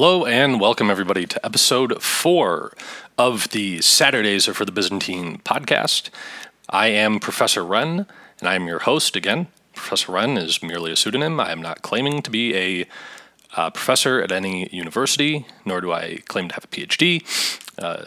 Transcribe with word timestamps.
Hello 0.00 0.24
and 0.24 0.60
welcome 0.60 0.92
everybody 0.92 1.26
to 1.26 1.44
episode 1.44 2.00
four 2.00 2.72
of 3.18 3.48
the 3.48 3.80
Saturdays 3.80 4.46
are 4.46 4.54
for 4.54 4.64
the 4.64 4.70
Byzantine 4.70 5.38
podcast. 5.38 6.10
I 6.70 6.86
am 6.86 7.18
Professor 7.18 7.64
Wren 7.64 8.06
and 8.38 8.48
I 8.48 8.54
am 8.54 8.68
your 8.68 8.78
host 8.78 9.16
again. 9.16 9.48
Professor 9.74 10.12
Wren 10.12 10.38
is 10.38 10.62
merely 10.62 10.92
a 10.92 10.96
pseudonym. 10.96 11.40
I 11.40 11.50
am 11.50 11.60
not 11.60 11.82
claiming 11.82 12.22
to 12.22 12.30
be 12.30 12.54
a 12.54 12.86
uh, 13.56 13.70
professor 13.70 14.22
at 14.22 14.30
any 14.30 14.68
university, 14.70 15.46
nor 15.64 15.80
do 15.80 15.90
I 15.90 16.18
claim 16.28 16.46
to 16.46 16.54
have 16.54 16.62
a 16.62 16.68
PhD. 16.68 17.24
Uh, 17.76 18.04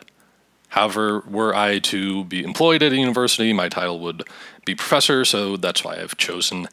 however, 0.69 1.25
were 1.27 1.53
I 1.53 1.79
to 1.79 2.23
be 2.23 2.41
employed 2.41 2.83
at 2.83 2.93
a 2.93 2.97
university, 2.97 3.51
my 3.51 3.67
title 3.67 3.99
would 3.99 4.23
be 4.63 4.75
professor, 4.75 5.25
so 5.25 5.57
that's 5.57 5.83
why 5.83 5.97
I've 5.97 6.15
chosen 6.15 6.69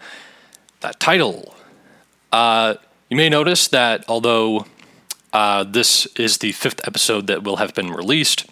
that 0.79 1.01
title. 1.01 1.57
Uh, 2.31 2.75
you 3.11 3.17
may 3.17 3.29
notice 3.29 3.67
that 3.67 4.05
although 4.07 4.65
uh, 5.33 5.65
this 5.65 6.07
is 6.17 6.39
the 6.39 6.53
fifth 6.53 6.81
episode 6.87 7.27
that 7.27 7.43
will 7.43 7.57
have 7.57 7.75
been 7.75 7.91
released 7.91 8.47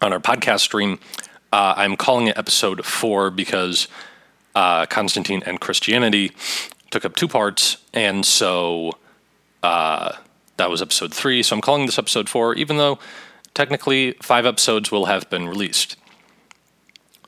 on 0.00 0.12
our 0.12 0.20
podcast 0.20 0.60
stream. 0.60 0.98
Uh, 1.52 1.74
I'm 1.76 1.96
calling 1.96 2.26
it 2.28 2.38
episode 2.38 2.84
four 2.84 3.30
because 3.30 3.88
uh, 4.54 4.86
Constantine 4.86 5.42
and 5.46 5.60
Christianity 5.60 6.32
took 6.90 7.04
up 7.04 7.14
two 7.14 7.28
parts, 7.28 7.78
and 7.92 8.24
so 8.24 8.92
uh, 9.62 10.12
that 10.56 10.70
was 10.70 10.80
episode 10.80 11.12
three. 11.12 11.42
So 11.42 11.56
I'm 11.56 11.62
calling 11.62 11.86
this 11.86 11.98
episode 11.98 12.28
four, 12.28 12.54
even 12.54 12.78
though 12.78 12.98
technically 13.54 14.12
five 14.22 14.46
episodes 14.46 14.90
will 14.90 15.06
have 15.06 15.28
been 15.30 15.48
released. 15.48 15.96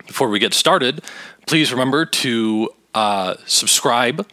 Before 0.07 0.29
we 0.29 0.39
get 0.39 0.55
started, 0.55 1.03
please 1.47 1.71
remember 1.71 2.07
to 2.07 2.71
uh, 2.95 3.35
subscribe 3.47 4.27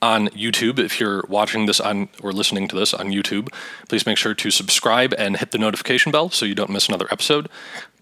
on 0.00 0.28
YouTube. 0.28 0.78
If 0.78 1.00
you're 1.00 1.24
watching 1.28 1.66
this 1.66 1.80
on 1.80 2.08
or 2.22 2.32
listening 2.32 2.68
to 2.68 2.76
this 2.76 2.94
on 2.94 3.08
YouTube, 3.08 3.48
please 3.88 4.06
make 4.06 4.16
sure 4.16 4.34
to 4.34 4.50
subscribe 4.50 5.14
and 5.18 5.36
hit 5.36 5.50
the 5.50 5.58
notification 5.58 6.12
bell 6.12 6.30
so 6.30 6.46
you 6.46 6.54
don't 6.54 6.70
miss 6.70 6.88
another 6.88 7.08
episode. 7.10 7.48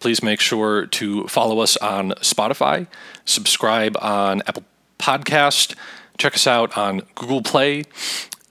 Please 0.00 0.22
make 0.22 0.40
sure 0.40 0.86
to 0.86 1.26
follow 1.28 1.60
us 1.60 1.76
on 1.78 2.10
Spotify, 2.20 2.86
subscribe 3.24 3.96
on 4.00 4.42
Apple 4.46 4.64
Podcast, 4.98 5.74
check 6.18 6.34
us 6.34 6.46
out 6.46 6.76
on 6.76 7.02
Google 7.14 7.42
Play, 7.42 7.84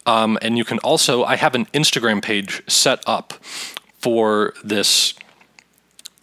um, 0.05 0.37
and 0.41 0.57
you 0.57 0.65
can 0.65 0.79
also 0.79 1.23
I 1.23 1.35
have 1.35 1.55
an 1.55 1.65
Instagram 1.67 2.21
page 2.21 2.63
set 2.67 3.03
up 3.07 3.33
for 3.99 4.53
this. 4.63 5.13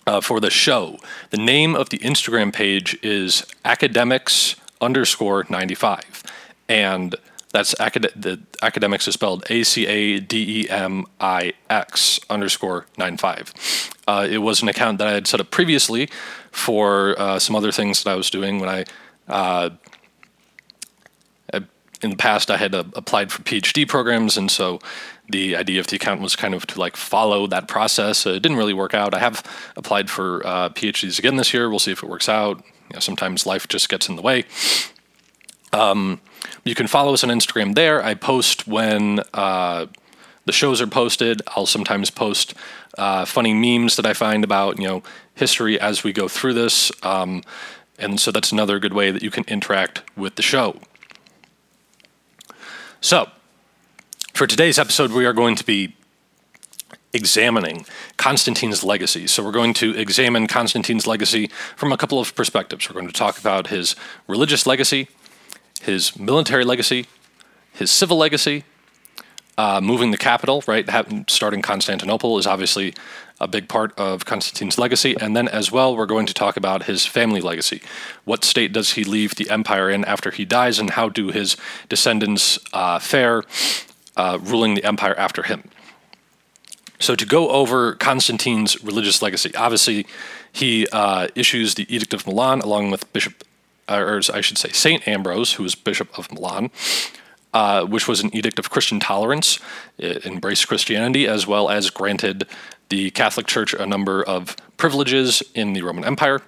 Uh, 0.04 0.20
for 0.20 0.40
the 0.40 0.50
show, 0.50 0.98
the 1.30 1.36
name 1.36 1.76
of 1.76 1.90
the 1.90 1.98
Instagram 2.00 2.52
page 2.52 2.98
is 3.04 3.46
academics 3.64 4.56
underscore 4.80 5.46
95 5.48 6.11
and 6.72 7.14
that's 7.52 7.74
acad- 7.78 8.12
the 8.16 8.40
academics 8.62 9.06
is 9.06 9.14
spelled 9.14 9.44
A 9.50 9.62
C 9.62 9.86
A 9.86 10.20
D 10.20 10.62
E 10.62 10.70
M 10.70 11.04
I 11.20 11.52
X 11.68 12.18
underscore 12.30 12.86
nine 12.96 13.18
five. 13.18 13.52
Uh, 14.08 14.26
it 14.28 14.38
was 14.38 14.62
an 14.62 14.68
account 14.68 14.98
that 14.98 15.06
I 15.06 15.12
had 15.12 15.26
set 15.26 15.38
up 15.38 15.50
previously 15.50 16.08
for 16.50 17.14
uh, 17.20 17.38
some 17.38 17.54
other 17.54 17.70
things 17.70 18.02
that 18.02 18.10
I 18.10 18.16
was 18.16 18.30
doing 18.30 18.58
when 18.58 18.68
I. 18.68 18.84
Uh, 19.28 19.70
in 22.02 22.10
the 22.10 22.16
past, 22.16 22.50
I 22.50 22.56
had 22.56 22.74
uh, 22.74 22.82
applied 22.94 23.30
for 23.30 23.42
PhD 23.42 23.86
programs, 23.86 24.36
and 24.36 24.50
so 24.50 24.80
the 25.28 25.54
idea 25.54 25.78
of 25.78 25.86
the 25.86 25.94
account 25.94 26.20
was 26.20 26.34
kind 26.34 26.52
of 26.52 26.66
to 26.66 26.80
like 26.80 26.96
follow 26.96 27.46
that 27.46 27.68
process. 27.68 28.26
it 28.26 28.42
didn't 28.42 28.58
really 28.58 28.74
work 28.74 28.92
out. 28.92 29.14
I 29.14 29.20
have 29.20 29.44
applied 29.76 30.10
for 30.10 30.44
uh, 30.44 30.70
PhDs 30.70 31.20
again 31.20 31.36
this 31.36 31.54
year. 31.54 31.70
We'll 31.70 31.78
see 31.78 31.92
if 31.92 32.02
it 32.02 32.08
works 32.08 32.28
out. 32.28 32.58
You 32.90 32.94
know, 32.94 32.98
sometimes 32.98 33.46
life 33.46 33.68
just 33.68 33.88
gets 33.88 34.08
in 34.08 34.16
the 34.16 34.22
way. 34.22 34.46
Um, 35.72 36.20
you 36.64 36.74
can 36.74 36.86
follow 36.86 37.14
us 37.14 37.24
on 37.24 37.30
Instagram 37.30 37.74
there. 37.74 38.02
I 38.02 38.14
post 38.14 38.66
when 38.66 39.20
uh, 39.34 39.86
the 40.44 40.52
shows 40.52 40.80
are 40.80 40.86
posted. 40.86 41.42
I'll 41.48 41.66
sometimes 41.66 42.10
post 42.10 42.54
uh, 42.98 43.24
funny 43.24 43.54
memes 43.54 43.96
that 43.96 44.06
I 44.06 44.12
find 44.12 44.44
about 44.44 44.78
you 44.78 44.86
know 44.86 45.02
history 45.34 45.80
as 45.80 46.04
we 46.04 46.12
go 46.12 46.28
through 46.28 46.54
this, 46.54 46.92
um, 47.02 47.42
and 47.98 48.20
so 48.20 48.30
that's 48.30 48.52
another 48.52 48.78
good 48.78 48.92
way 48.92 49.10
that 49.10 49.22
you 49.22 49.30
can 49.30 49.44
interact 49.44 50.02
with 50.16 50.36
the 50.36 50.42
show. 50.42 50.76
So, 53.00 53.28
for 54.32 54.46
today's 54.46 54.78
episode, 54.78 55.10
we 55.10 55.26
are 55.26 55.32
going 55.32 55.56
to 55.56 55.64
be 55.64 55.96
examining 57.12 57.84
Constantine's 58.16 58.84
legacy. 58.84 59.26
So, 59.26 59.42
we're 59.42 59.50
going 59.50 59.74
to 59.74 59.96
examine 59.98 60.46
Constantine's 60.46 61.06
legacy 61.06 61.48
from 61.74 61.92
a 61.92 61.96
couple 61.96 62.20
of 62.20 62.34
perspectives. 62.36 62.88
We're 62.88 62.94
going 62.94 63.08
to 63.08 63.12
talk 63.12 63.40
about 63.40 63.66
his 63.68 63.96
religious 64.28 64.66
legacy, 64.68 65.08
his 65.82 66.18
military 66.18 66.64
legacy, 66.64 67.06
his 67.72 67.90
civil 67.90 68.16
legacy, 68.16 68.64
uh, 69.58 69.80
moving 69.82 70.10
the 70.10 70.16
capital, 70.16 70.64
right, 70.66 70.88
starting 71.28 71.60
Constantinople 71.60 72.38
is 72.38 72.46
obviously 72.46 72.94
a 73.40 73.48
big 73.48 73.68
part 73.68 73.92
of 73.98 74.24
Constantine's 74.24 74.78
legacy. 74.78 75.14
And 75.20 75.36
then 75.36 75.48
as 75.48 75.70
well, 75.70 75.96
we're 75.96 76.06
going 76.06 76.26
to 76.26 76.34
talk 76.34 76.56
about 76.56 76.84
his 76.84 77.04
family 77.04 77.40
legacy. 77.40 77.82
What 78.24 78.44
state 78.44 78.72
does 78.72 78.92
he 78.92 79.04
leave 79.04 79.34
the 79.34 79.50
empire 79.50 79.90
in 79.90 80.04
after 80.04 80.30
he 80.30 80.44
dies, 80.44 80.78
and 80.78 80.90
how 80.90 81.08
do 81.08 81.28
his 81.28 81.56
descendants 81.88 82.58
uh, 82.72 82.98
fare 82.98 83.42
uh, 84.16 84.38
ruling 84.40 84.74
the 84.74 84.84
empire 84.84 85.14
after 85.18 85.42
him? 85.42 85.64
So, 86.98 87.16
to 87.16 87.26
go 87.26 87.48
over 87.48 87.96
Constantine's 87.96 88.82
religious 88.84 89.20
legacy, 89.20 89.52
obviously, 89.56 90.06
he 90.52 90.86
uh, 90.92 91.26
issues 91.34 91.74
the 91.74 91.92
Edict 91.92 92.14
of 92.14 92.26
Milan 92.28 92.60
along 92.60 92.92
with 92.92 93.12
Bishop 93.12 93.42
or 93.88 94.20
I 94.32 94.40
should 94.40 94.58
say, 94.58 94.70
Saint 94.70 95.06
Ambrose, 95.06 95.54
who 95.54 95.62
was 95.62 95.74
Bishop 95.74 96.16
of 96.18 96.30
Milan, 96.32 96.70
uh, 97.52 97.84
which 97.84 98.08
was 98.08 98.20
an 98.20 98.34
edict 98.34 98.58
of 98.58 98.70
Christian 98.70 99.00
tolerance. 99.00 99.58
It 99.98 100.24
embraced 100.24 100.68
Christianity 100.68 101.26
as 101.26 101.46
well 101.46 101.68
as 101.68 101.90
granted 101.90 102.46
the 102.88 103.10
Catholic 103.10 103.46
Church 103.46 103.74
a 103.74 103.86
number 103.86 104.22
of 104.22 104.56
privileges 104.76 105.42
in 105.54 105.72
the 105.72 105.82
Roman 105.82 106.04
Empire. 106.04 106.42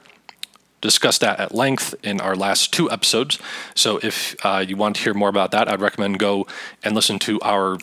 Discussed 0.81 1.23
that 1.23 1.41
at 1.41 1.55
length 1.55 1.95
in 2.03 2.21
our 2.21 2.37
last 2.37 2.73
two 2.73 2.91
episodes. 2.91 3.39
So 3.75 3.99
if 4.03 4.37
uh, 4.45 4.65
you 4.67 4.77
want 4.77 4.97
to 4.97 5.03
hear 5.03 5.15
more 5.15 5.31
about 5.31 5.51
that, 5.53 5.69
I'd 5.69 5.81
recommend 5.81 6.19
go 6.19 6.47
and 6.83 6.95
listen 6.95 7.19
to 7.21 7.41
our 7.41 7.79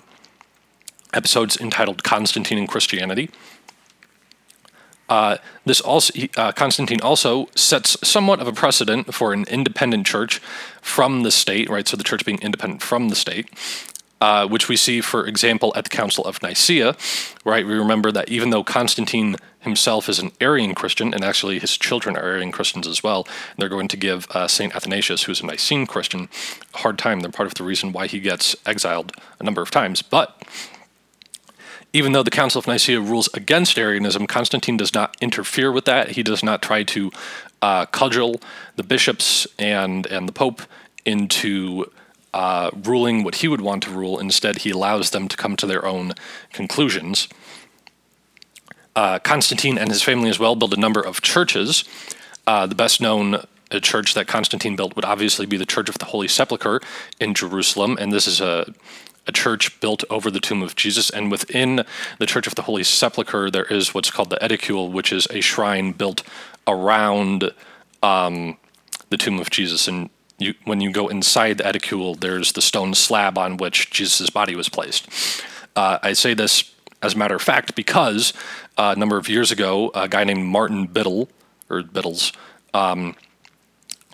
episodes 1.13 1.57
entitled 1.57 2.03
Constantine 2.03 2.57
and 2.57 2.69
Christianity. 2.69 3.29
Uh, 5.11 5.35
this 5.65 5.81
also 5.81 6.13
uh, 6.37 6.53
Constantine 6.53 7.01
also 7.01 7.49
sets 7.53 7.97
somewhat 8.01 8.39
of 8.39 8.47
a 8.47 8.53
precedent 8.53 9.13
for 9.13 9.33
an 9.33 9.43
independent 9.49 10.07
church 10.07 10.39
from 10.81 11.23
the 11.23 11.31
state, 11.31 11.69
right? 11.69 11.85
So 11.85 11.97
the 11.97 12.03
church 12.05 12.23
being 12.23 12.39
independent 12.39 12.81
from 12.81 13.09
the 13.09 13.15
state, 13.17 13.49
uh, 14.21 14.47
which 14.47 14.69
we 14.69 14.77
see, 14.77 15.01
for 15.01 15.27
example, 15.27 15.73
at 15.75 15.83
the 15.83 15.89
Council 15.89 16.23
of 16.23 16.41
Nicaea, 16.41 16.95
right? 17.43 17.67
We 17.67 17.73
remember 17.73 18.09
that 18.13 18.29
even 18.29 18.51
though 18.51 18.63
Constantine 18.63 19.35
himself 19.59 20.07
is 20.07 20.19
an 20.19 20.31
Arian 20.39 20.75
Christian, 20.75 21.13
and 21.13 21.25
actually 21.25 21.59
his 21.59 21.75
children 21.77 22.15
are 22.15 22.23
Arian 22.23 22.53
Christians 22.53 22.87
as 22.87 23.03
well, 23.03 23.27
they're 23.57 23.67
going 23.67 23.89
to 23.89 23.97
give 23.97 24.27
uh, 24.31 24.47
Saint 24.47 24.73
Athanasius, 24.73 25.23
who's 25.23 25.41
a 25.41 25.45
Nicene 25.45 25.87
Christian, 25.87 26.29
a 26.73 26.77
hard 26.77 26.97
time. 26.97 27.19
They're 27.19 27.31
part 27.31 27.47
of 27.47 27.55
the 27.55 27.65
reason 27.65 27.91
why 27.91 28.07
he 28.07 28.21
gets 28.21 28.55
exiled 28.65 29.11
a 29.41 29.43
number 29.43 29.61
of 29.61 29.71
times, 29.71 30.01
but 30.01 30.41
even 31.93 32.13
though 32.13 32.23
the 32.23 32.31
Council 32.31 32.59
of 32.59 32.67
Nicaea 32.67 32.99
rules 33.01 33.29
against 33.33 33.77
Arianism, 33.77 34.27
Constantine 34.27 34.77
does 34.77 34.93
not 34.93 35.15
interfere 35.21 35.71
with 35.71 35.85
that. 35.85 36.11
He 36.11 36.23
does 36.23 36.43
not 36.43 36.61
try 36.61 36.83
to 36.83 37.11
uh, 37.61 37.85
cudgel 37.87 38.41
the 38.75 38.83
bishops 38.83 39.47
and 39.59 40.05
and 40.07 40.27
the 40.27 40.33
Pope 40.33 40.61
into 41.05 41.91
uh, 42.33 42.71
ruling 42.83 43.23
what 43.23 43.35
he 43.35 43.47
would 43.47 43.61
want 43.61 43.83
to 43.83 43.91
rule. 43.91 44.19
Instead, 44.19 44.59
he 44.59 44.69
allows 44.69 45.09
them 45.09 45.27
to 45.27 45.35
come 45.35 45.55
to 45.57 45.67
their 45.67 45.85
own 45.85 46.13
conclusions. 46.53 47.27
Uh, 48.95 49.19
Constantine 49.19 49.77
and 49.77 49.89
his 49.89 50.01
family 50.01 50.29
as 50.29 50.39
well 50.39 50.55
built 50.55 50.73
a 50.73 50.79
number 50.79 51.01
of 51.01 51.21
churches. 51.21 51.83
Uh, 52.47 52.65
the 52.67 52.75
best 52.75 53.01
known 53.01 53.43
church 53.79 54.13
that 54.15 54.27
Constantine 54.27 54.75
built 54.75 54.95
would 54.95 55.05
obviously 55.05 55.45
be 55.45 55.55
the 55.55 55.65
Church 55.65 55.87
of 55.87 55.97
the 55.99 56.05
Holy 56.05 56.27
Sepulchre 56.27 56.81
in 57.19 57.33
Jerusalem, 57.33 57.97
and 57.99 58.11
this 58.11 58.27
is 58.27 58.41
a 58.41 58.73
a 59.27 59.31
church 59.31 59.79
built 59.79 60.03
over 60.09 60.31
the 60.31 60.39
tomb 60.39 60.61
of 60.61 60.75
Jesus. 60.75 61.09
And 61.09 61.31
within 61.31 61.85
the 62.19 62.25
Church 62.25 62.47
of 62.47 62.55
the 62.55 62.63
Holy 62.63 62.83
Sepulchre, 62.83 63.51
there 63.51 63.65
is 63.65 63.93
what's 63.93 64.11
called 64.11 64.29
the 64.29 64.37
Edicule, 64.37 64.91
which 64.91 65.13
is 65.13 65.27
a 65.29 65.41
shrine 65.41 65.91
built 65.91 66.23
around 66.67 67.51
um, 68.01 68.57
the 69.09 69.17
tomb 69.17 69.39
of 69.39 69.49
Jesus. 69.49 69.87
And 69.87 70.09
you, 70.39 70.55
when 70.63 70.81
you 70.81 70.91
go 70.91 71.07
inside 71.07 71.59
the 71.59 71.63
Edicule, 71.65 72.19
there's 72.19 72.53
the 72.53 72.61
stone 72.61 72.95
slab 72.95 73.37
on 73.37 73.57
which 73.57 73.91
Jesus' 73.91 74.29
body 74.29 74.55
was 74.55 74.69
placed. 74.69 75.07
Uh, 75.75 75.99
I 76.01 76.13
say 76.13 76.33
this 76.33 76.73
as 77.01 77.13
a 77.13 77.17
matter 77.17 77.35
of 77.35 77.41
fact 77.41 77.75
because 77.75 78.33
uh, 78.77 78.93
a 78.95 78.99
number 78.99 79.17
of 79.17 79.29
years 79.29 79.51
ago, 79.51 79.91
a 79.93 80.07
guy 80.07 80.23
named 80.23 80.45
Martin 80.45 80.87
Biddle, 80.87 81.29
or 81.69 81.83
Biddles, 81.83 82.33
um, 82.73 83.15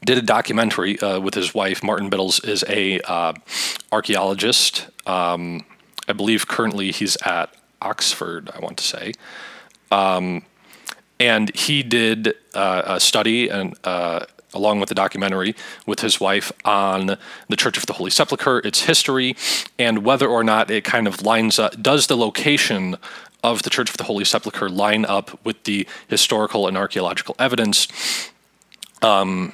did 0.06 0.18
a 0.18 0.22
documentary 0.22 1.00
uh, 1.00 1.20
with 1.20 1.34
his 1.34 1.54
wife. 1.54 1.84
Martin 1.84 2.10
Biddles 2.10 2.40
is 2.40 2.64
a 2.68 3.00
uh, 3.02 3.34
archaeologist. 3.92 4.88
Um, 5.06 5.66
I 6.08 6.14
believe 6.14 6.48
currently 6.48 6.92
he's 6.92 7.18
at 7.26 7.54
Oxford. 7.82 8.50
I 8.54 8.60
want 8.60 8.78
to 8.78 8.84
say, 8.84 9.14
um, 9.92 10.44
and 11.20 11.56
he 11.56 11.84
did 11.84 12.36
uh, 12.54 12.84
a 12.86 13.00
study 13.00 13.50
and 13.50 13.76
uh, 13.84 14.26
along 14.54 14.80
with 14.80 14.90
the 14.90 14.96
documentary 14.96 15.56
with 15.86 16.00
his 16.00 16.20
wife 16.20 16.52
on 16.66 17.18
the 17.50 17.56
Church 17.56 17.78
of 17.78 17.86
the 17.86 17.94
Holy 17.94 18.10
Sepulchre, 18.10 18.60
its 18.60 18.82
history, 18.84 19.36
and 19.78 20.04
whether 20.04 20.28
or 20.28 20.44
not 20.44 20.72
it 20.72 20.84
kind 20.84 21.08
of 21.08 21.22
lines 21.22 21.60
up. 21.60 21.82
Does 21.82 22.08
the 22.08 22.18
location 22.18 22.96
of 23.44 23.64
the 23.64 23.70
Church 23.70 23.90
of 23.90 23.98
the 23.98 24.06
Holy 24.06 24.26
Sepulchre 24.26 24.70
line 24.70 25.06
up 25.06 25.44
with 25.46 25.64
the 25.64 25.88
historical 26.08 26.68
and 26.68 26.78
archaeological 26.78 27.36
evidence 27.40 27.88
um, 29.02 29.54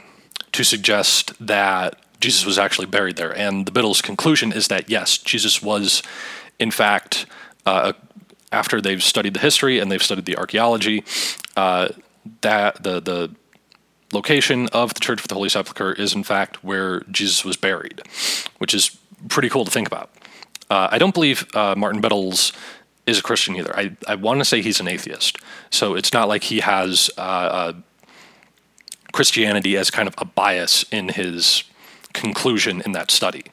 to 0.54 0.64
suggest 0.64 1.34
that 1.46 2.00
Jesus 2.20 2.46
was 2.46 2.58
actually 2.58 2.88
buried 2.88 3.18
there? 3.18 3.38
And 3.38 3.66
the 3.66 3.72
Biddle's 3.72 4.02
conclusion 4.02 4.52
is 4.52 4.68
that 4.70 4.90
yes, 4.90 5.18
Jesus 5.18 5.62
was, 5.62 6.02
in 6.60 6.72
fact, 6.72 7.26
uh, 7.66 7.94
after 8.52 8.80
they've 8.80 9.04
studied 9.04 9.34
the 9.34 9.40
history 9.40 9.80
and 9.80 9.92
they've 9.92 10.04
studied 10.04 10.26
the 10.26 10.38
archaeology, 10.38 11.04
uh, 11.58 11.90
that 12.42 12.84
the 12.84 13.00
the 13.02 13.36
location 14.14 14.70
of 14.70 14.94
the 14.94 15.00
Church 15.00 15.22
of 15.22 15.28
the 15.28 15.36
Holy 15.36 15.50
Sepulchre 15.50 15.94
is 15.94 16.14
in 16.14 16.24
fact 16.24 16.64
where 16.64 17.02
Jesus 17.12 17.44
was 17.44 17.58
buried, 17.58 18.02
which 18.60 18.74
is 18.74 18.98
pretty 19.28 19.50
cool 19.50 19.66
to 19.66 19.72
think 19.72 19.88
about. 19.88 20.12
Uh, 20.70 20.88
I 20.92 20.98
don't 20.98 21.14
believe 21.14 21.46
uh, 21.56 21.76
Martin 21.76 22.00
Biddles 22.00 22.54
is 23.06 23.20
a 23.20 23.24
Christian 23.24 23.56
either. 23.56 23.76
I, 23.78 23.96
I 24.08 24.16
want 24.16 24.40
to 24.40 24.46
say 24.46 24.62
he's 24.62 24.80
an 24.80 24.88
atheist. 24.88 25.38
So 25.72 25.96
it's 25.96 26.14
not 26.14 26.28
like 26.28 26.44
he 26.44 26.62
has 26.62 27.10
uh, 27.18 27.22
uh, 27.22 27.74
Christianity 29.14 29.78
as 29.78 29.90
kind 29.90 30.08
of 30.08 30.16
a 30.18 30.26
bias 30.26 30.84
in 30.92 31.10
his 31.10 31.64
conclusion 32.12 32.82
in 32.82 32.92
that 32.92 33.10
study. 33.10 33.44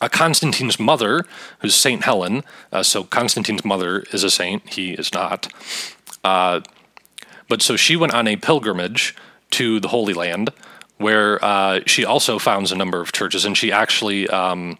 Uh, 0.00 0.08
Constantine's 0.08 0.78
mother, 0.78 1.24
who's 1.60 1.74
Saint 1.74 2.04
Helen, 2.04 2.44
uh, 2.70 2.82
so 2.82 3.02
Constantine's 3.02 3.64
mother 3.64 4.04
is 4.12 4.22
a 4.22 4.30
saint, 4.30 4.68
he 4.68 4.92
is 4.92 5.12
not. 5.12 5.52
Uh, 6.22 6.60
but 7.48 7.62
so 7.62 7.74
she 7.76 7.96
went 7.96 8.14
on 8.14 8.28
a 8.28 8.36
pilgrimage 8.36 9.16
to 9.52 9.80
the 9.80 9.88
Holy 9.88 10.12
Land, 10.12 10.50
where 10.98 11.42
uh, 11.44 11.80
she 11.86 12.04
also 12.04 12.38
founds 12.38 12.70
a 12.70 12.76
number 12.76 13.00
of 13.00 13.12
churches, 13.12 13.44
and 13.44 13.56
she 13.56 13.72
actually 13.72 14.28
um, 14.28 14.78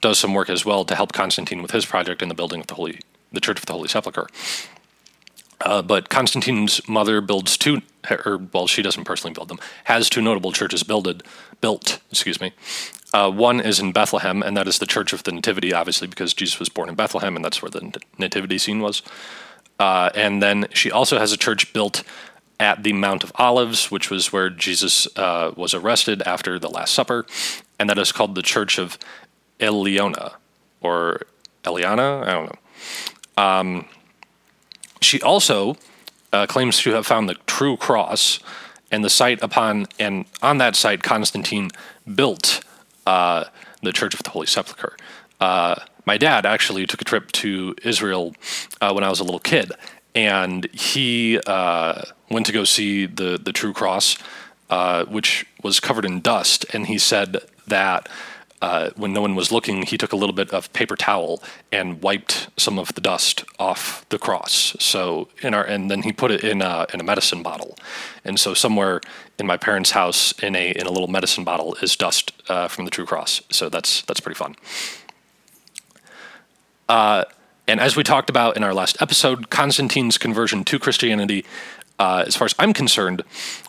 does 0.00 0.18
some 0.18 0.34
work 0.34 0.50
as 0.50 0.66
well 0.66 0.84
to 0.84 0.94
help 0.94 1.12
Constantine 1.12 1.62
with 1.62 1.70
his 1.70 1.86
project 1.86 2.20
in 2.20 2.28
the 2.28 2.34
building 2.34 2.60
of 2.60 2.66
the 2.66 2.74
Holy, 2.74 3.00
the 3.30 3.40
Church 3.40 3.58
of 3.58 3.66
the 3.66 3.72
Holy 3.72 3.88
Sepulchre. 3.88 4.26
Uh, 5.62 5.82
but 5.82 6.08
Constantine's 6.08 6.86
mother 6.88 7.20
builds 7.20 7.56
two, 7.56 7.82
or 8.10 8.40
well, 8.52 8.66
she 8.66 8.82
doesn't 8.82 9.04
personally 9.04 9.32
build 9.32 9.48
them, 9.48 9.58
has 9.84 10.10
two 10.10 10.20
notable 10.20 10.52
churches 10.52 10.82
builded, 10.82 11.22
built. 11.60 12.00
Excuse 12.10 12.40
me. 12.40 12.52
Uh, 13.14 13.30
one 13.30 13.60
is 13.60 13.78
in 13.78 13.92
Bethlehem, 13.92 14.42
and 14.42 14.56
that 14.56 14.66
is 14.66 14.78
the 14.78 14.86
Church 14.86 15.12
of 15.12 15.22
the 15.22 15.32
Nativity, 15.32 15.74
obviously 15.74 16.08
because 16.08 16.32
Jesus 16.32 16.58
was 16.58 16.68
born 16.68 16.88
in 16.88 16.94
Bethlehem, 16.94 17.36
and 17.36 17.44
that's 17.44 17.60
where 17.60 17.70
the 17.70 18.00
nativity 18.18 18.58
scene 18.58 18.80
was. 18.80 19.02
Uh, 19.78 20.10
and 20.14 20.42
then 20.42 20.66
she 20.72 20.90
also 20.90 21.18
has 21.18 21.32
a 21.32 21.36
church 21.36 21.72
built 21.72 22.02
at 22.58 22.82
the 22.82 22.92
Mount 22.92 23.24
of 23.24 23.32
Olives, 23.36 23.90
which 23.90 24.10
was 24.10 24.32
where 24.32 24.48
Jesus 24.48 25.08
uh, 25.16 25.52
was 25.56 25.74
arrested 25.74 26.22
after 26.22 26.58
the 26.58 26.70
Last 26.70 26.94
Supper, 26.94 27.26
and 27.78 27.90
that 27.90 27.98
is 27.98 28.12
called 28.12 28.34
the 28.34 28.42
Church 28.42 28.78
of 28.78 28.98
Eleona 29.60 30.34
or 30.80 31.22
Eliana. 31.64 32.26
I 32.26 32.32
don't 32.32 32.46
know. 32.46 33.42
Um, 33.42 33.88
she 35.04 35.20
also 35.22 35.76
uh, 36.32 36.46
claims 36.46 36.78
to 36.80 36.92
have 36.92 37.06
found 37.06 37.28
the 37.28 37.36
true 37.46 37.76
cross, 37.76 38.40
and 38.90 39.04
the 39.04 39.10
site 39.10 39.42
upon 39.42 39.86
and 39.98 40.26
on 40.42 40.58
that 40.58 40.76
site, 40.76 41.02
Constantine 41.02 41.70
built 42.14 42.62
uh, 43.06 43.44
the 43.82 43.92
Church 43.92 44.14
of 44.14 44.22
the 44.22 44.30
Holy 44.30 44.46
Sepulchre. 44.46 44.96
Uh, 45.40 45.76
my 46.04 46.18
dad 46.18 46.46
actually 46.46 46.86
took 46.86 47.00
a 47.00 47.04
trip 47.04 47.32
to 47.32 47.74
Israel 47.82 48.34
uh, 48.80 48.92
when 48.92 49.04
I 49.04 49.08
was 49.08 49.20
a 49.20 49.24
little 49.24 49.40
kid, 49.40 49.72
and 50.14 50.66
he 50.72 51.40
uh, 51.46 52.02
went 52.30 52.46
to 52.46 52.52
go 52.52 52.64
see 52.64 53.06
the 53.06 53.38
the 53.42 53.52
True 53.52 53.72
Cross, 53.72 54.18
uh, 54.70 55.04
which 55.04 55.46
was 55.62 55.80
covered 55.80 56.04
in 56.04 56.20
dust, 56.20 56.66
and 56.72 56.86
he 56.86 56.98
said 56.98 57.38
that 57.66 58.08
uh, 58.62 58.90
when 58.96 59.12
no 59.12 59.20
one 59.20 59.34
was 59.34 59.50
looking, 59.50 59.82
he 59.82 59.98
took 59.98 60.12
a 60.12 60.16
little 60.16 60.32
bit 60.32 60.50
of 60.54 60.72
paper 60.72 60.94
towel 60.94 61.42
and 61.72 62.00
wiped 62.00 62.48
some 62.56 62.78
of 62.78 62.94
the 62.94 63.00
dust 63.00 63.44
off 63.58 64.08
the 64.08 64.18
cross. 64.18 64.76
So 64.78 65.28
in 65.42 65.52
our, 65.52 65.64
and 65.64 65.90
then 65.90 66.02
he 66.02 66.12
put 66.12 66.30
it 66.30 66.44
in 66.44 66.62
a, 66.62 66.86
in 66.94 67.00
a 67.00 67.02
medicine 67.02 67.42
bottle. 67.42 67.76
And 68.24 68.38
so 68.38 68.54
somewhere 68.54 69.00
in 69.36 69.46
my 69.48 69.56
parents' 69.56 69.90
house, 69.90 70.30
in 70.40 70.54
a 70.54 70.70
in 70.70 70.86
a 70.86 70.92
little 70.92 71.08
medicine 71.08 71.42
bottle, 71.42 71.74
is 71.82 71.96
dust 71.96 72.30
uh, 72.48 72.68
from 72.68 72.84
the 72.84 72.90
True 72.92 73.04
Cross. 73.04 73.42
So 73.50 73.68
that's 73.68 74.02
that's 74.02 74.20
pretty 74.20 74.38
fun. 74.38 74.54
Uh, 76.88 77.24
and 77.66 77.80
as 77.80 77.96
we 77.96 78.04
talked 78.04 78.30
about 78.30 78.56
in 78.56 78.62
our 78.62 78.74
last 78.74 79.02
episode, 79.02 79.50
Constantine's 79.50 80.18
conversion 80.18 80.62
to 80.64 80.78
Christianity, 80.78 81.44
uh, 81.98 82.24
as 82.26 82.36
far 82.36 82.44
as 82.44 82.54
I'm 82.60 82.72
concerned, 82.72 83.22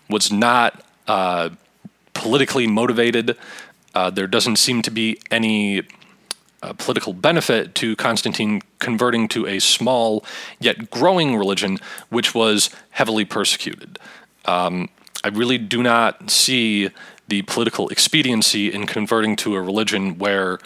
was 0.07 0.31
not 0.31 0.86
uh, 1.07 1.50
politically 2.13 2.68
motivated. 2.68 3.38
Uh, 3.94 4.10
there 4.10 4.28
doesn't 4.28 4.57
seem 4.57 4.81
to 4.81 4.92
be 4.92 5.19
any 5.30 5.84
uh, 6.62 6.74
political 6.74 7.13
benefit 7.13 7.75
to 7.75 7.95
Constantine 7.95 8.62
converting 8.80 9.28
to 9.28 9.45
a 9.45 9.60
small 9.60 10.25
yet 10.60 10.90
growing 10.90 11.36
religion, 11.36 11.78
which 12.10 12.34
was 12.34 12.69
heavily 12.92 13.25
persecuted. 13.25 14.00
Um, 14.45 14.90
I 15.24 15.30
really 15.30 15.57
do 15.57 15.84
not 15.84 16.30
see 16.30 16.90
the 17.28 17.44
political 17.44 17.90
expediency 17.90 18.72
in 18.72 18.86
converting 18.86 19.36
to 19.38 19.56
a 19.56 19.62
religion 19.62 20.18
where 20.18 20.60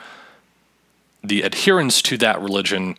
the 1.24 1.44
adherents 1.44 2.02
to 2.04 2.18
that 2.18 2.42
religion 2.42 2.96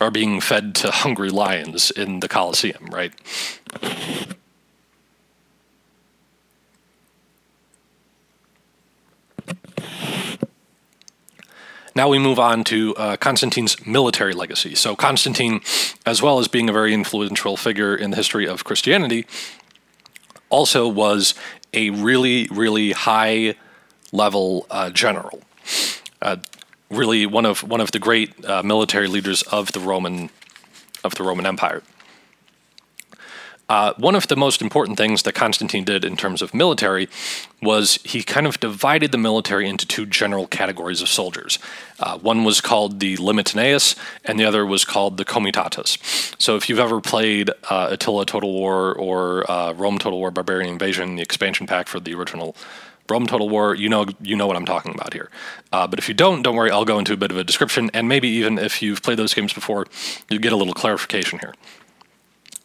are 0.00 0.10
being 0.10 0.40
fed 0.40 0.74
to 0.76 0.90
hungry 0.90 1.30
lions 1.30 1.90
in 1.90 2.20
the 2.20 2.28
Colosseum, 2.28 2.86
right? 2.86 3.12
Now 11.96 12.08
we 12.08 12.18
move 12.18 12.40
on 12.40 12.64
to 12.64 12.94
uh, 12.96 13.16
Constantine's 13.16 13.86
military 13.86 14.32
legacy. 14.32 14.74
So, 14.74 14.96
Constantine, 14.96 15.60
as 16.04 16.20
well 16.20 16.40
as 16.40 16.48
being 16.48 16.68
a 16.68 16.72
very 16.72 16.92
influential 16.92 17.56
figure 17.56 17.94
in 17.94 18.10
the 18.10 18.16
history 18.16 18.48
of 18.48 18.64
Christianity, 18.64 19.26
also 20.50 20.88
was 20.88 21.34
a 21.72 21.90
really, 21.90 22.48
really 22.50 22.92
high 22.92 23.54
level 24.10 24.66
uh, 24.70 24.90
general. 24.90 25.42
Uh, 26.20 26.36
really, 26.90 27.26
one 27.26 27.46
of 27.46 27.62
one 27.62 27.80
of 27.80 27.92
the 27.92 28.00
great 28.00 28.44
uh, 28.44 28.62
military 28.62 29.06
leaders 29.06 29.42
of 29.42 29.70
the 29.72 29.80
Roman 29.80 30.30
of 31.04 31.14
the 31.14 31.22
Roman 31.22 31.46
Empire. 31.46 31.82
Uh, 33.68 33.94
one 33.96 34.14
of 34.14 34.28
the 34.28 34.36
most 34.36 34.60
important 34.60 34.98
things 34.98 35.22
that 35.22 35.34
Constantine 35.34 35.84
did 35.84 36.04
in 36.04 36.16
terms 36.16 36.42
of 36.42 36.52
military 36.52 37.08
was 37.62 37.98
he 38.04 38.22
kind 38.22 38.46
of 38.46 38.60
divided 38.60 39.10
the 39.10 39.18
military 39.18 39.68
into 39.68 39.86
two 39.86 40.04
general 40.04 40.46
categories 40.46 41.00
of 41.00 41.08
soldiers. 41.08 41.58
Uh, 41.98 42.18
one 42.18 42.44
was 42.44 42.60
called 42.60 43.00
the 43.00 43.16
Limitaneius, 43.16 43.96
and 44.24 44.38
the 44.38 44.44
other 44.44 44.66
was 44.66 44.84
called 44.84 45.16
the 45.16 45.24
Comitatus. 45.24 45.98
So, 46.38 46.56
if 46.56 46.68
you've 46.68 46.78
ever 46.78 47.00
played 47.00 47.50
uh, 47.70 47.88
Attila 47.90 48.26
Total 48.26 48.52
War 48.52 48.92
or 48.94 49.50
uh, 49.50 49.72
Rome 49.72 49.98
Total 49.98 50.18
War 50.18 50.30
Barbarian 50.30 50.70
Invasion, 50.70 51.16
the 51.16 51.22
expansion 51.22 51.66
pack 51.66 51.88
for 51.88 52.00
the 52.00 52.14
original 52.14 52.54
Rome 53.08 53.26
Total 53.26 53.48
War, 53.48 53.74
you 53.74 53.88
know 53.88 54.06
you 54.20 54.36
know 54.36 54.46
what 54.46 54.56
I'm 54.56 54.66
talking 54.66 54.94
about 54.94 55.12
here. 55.14 55.30
Uh, 55.72 55.86
but 55.86 55.98
if 55.98 56.08
you 56.08 56.14
don't, 56.14 56.42
don't 56.42 56.56
worry, 56.56 56.70
I'll 56.70 56.84
go 56.84 56.98
into 56.98 57.12
a 57.14 57.16
bit 57.16 57.30
of 57.30 57.38
a 57.38 57.44
description, 57.44 57.90
and 57.94 58.08
maybe 58.08 58.28
even 58.28 58.58
if 58.58 58.82
you've 58.82 59.02
played 59.02 59.18
those 59.18 59.32
games 59.32 59.52
before, 59.52 59.86
you 60.28 60.38
get 60.38 60.52
a 60.52 60.56
little 60.56 60.74
clarification 60.74 61.38
here. 61.38 61.54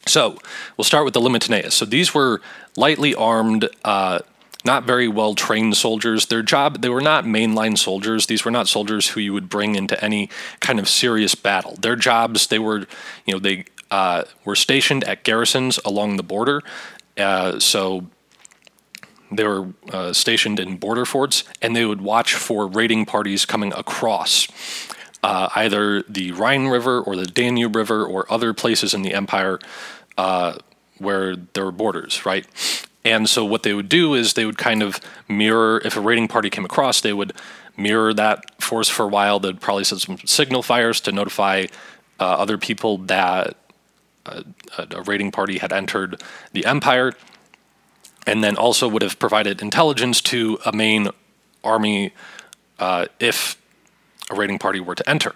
So 0.10 0.38
we'll 0.75 0.86
start 0.86 1.06
with 1.06 1.13
the 1.13 1.22
Limitaneius. 1.22 1.74
So 1.74 1.86
these 1.86 2.13
were 2.13 2.42
lightly 2.75 3.13
armed, 3.13 3.70
uh, 3.86 4.20
not 4.66 4.84
very 4.84 5.08
well 5.08 5.36
trained 5.36 5.78
soldiers. 5.78 6.25
Their 6.25 6.42
job, 6.42 6.82
they 6.82 6.89
were 6.89 7.01
not 7.01 7.25
mainline 7.25 7.78
soldiers. 7.78 8.25
These 8.25 8.44
were 8.44 8.51
not 8.51 8.68
soldiers 8.68 9.10
who 9.10 9.22
you 9.22 9.34
would 9.34 9.50
bring 9.50 9.75
into 9.75 10.04
any 10.04 10.30
kind 10.60 10.80
of 10.80 10.89
serious 10.89 11.36
battle. 11.36 11.75
Their 11.80 11.96
jobs, 11.96 12.48
they 12.48 12.60
were, 12.60 12.80
you 13.25 13.34
know, 13.34 13.39
they 13.39 13.66
uh, 13.92 14.24
were 14.44 14.56
stationed 14.56 15.04
at 15.04 15.24
garrisons 15.24 15.80
along 15.86 16.18
the 16.18 16.24
border. 16.24 16.62
Uh, 17.16 17.60
so 17.60 18.08
they 19.32 19.44
were 19.44 19.70
uh, 19.92 20.12
stationed 20.12 20.60
in 20.60 20.78
border 20.78 21.06
forts, 21.06 21.44
and 21.62 21.75
they 21.75 21.86
would 21.86 22.01
watch 22.01 22.34
for 22.34 22.66
raiding 22.66 23.06
parties 23.06 23.46
coming 23.46 23.72
across 23.74 24.48
uh, 25.24 25.50
either 25.56 26.01
the 26.04 26.32
Rhine 26.32 26.68
River 26.68 27.01
or 27.01 27.16
the 27.16 27.25
Danube 27.25 27.75
River 27.75 28.06
or 28.06 28.32
other 28.32 28.54
places 28.54 28.94
in 28.94 29.01
the 29.01 29.13
empire 29.13 29.60
uh, 30.20 30.58
where 30.98 31.38
there 31.54 31.64
were 31.64 31.72
borders, 31.72 32.26
right? 32.26 32.46
And 33.06 33.30
so 33.30 33.46
what 33.46 33.64
they 33.64 33.74
would 33.74 33.88
do 33.88 34.16
is 34.16 34.34
they 34.34 34.46
would 34.46 34.58
kind 34.58 34.84
of 34.84 35.00
mirror, 35.30 35.82
if 35.86 35.96
a 35.96 36.02
raiding 36.02 36.28
party 36.28 36.50
came 36.50 36.66
across, 36.66 37.00
they 37.00 37.14
would 37.14 37.32
mirror 37.78 38.14
that 38.14 38.62
force 38.62 38.90
for 38.90 39.04
a 39.04 39.08
while. 39.08 39.40
They'd 39.40 39.62
probably 39.62 39.86
set 39.86 40.00
some 40.00 40.18
signal 40.26 40.62
fires 40.62 41.00
to 41.02 41.14
notify 41.14 41.68
uh, 42.20 42.26
other 42.44 42.58
people 42.58 42.98
that 42.98 43.56
a, 44.26 44.44
uh, 44.78 44.86
a 44.92 45.02
raiding 45.04 45.32
party 45.32 45.60
had 45.60 45.72
entered 45.72 46.22
the 46.52 46.66
empire, 46.66 47.14
and 48.28 48.44
then 48.44 48.58
also 48.58 48.90
would 48.90 49.02
have 49.02 49.18
provided 49.20 49.62
intelligence 49.62 50.20
to 50.34 50.60
a 50.66 50.74
main 50.74 51.08
army 51.64 52.12
uh, 52.78 53.06
if 53.22 53.56
a 54.30 54.36
raiding 54.36 54.60
party 54.60 54.82
were 54.82 54.96
to 54.96 55.10
enter. 55.10 55.34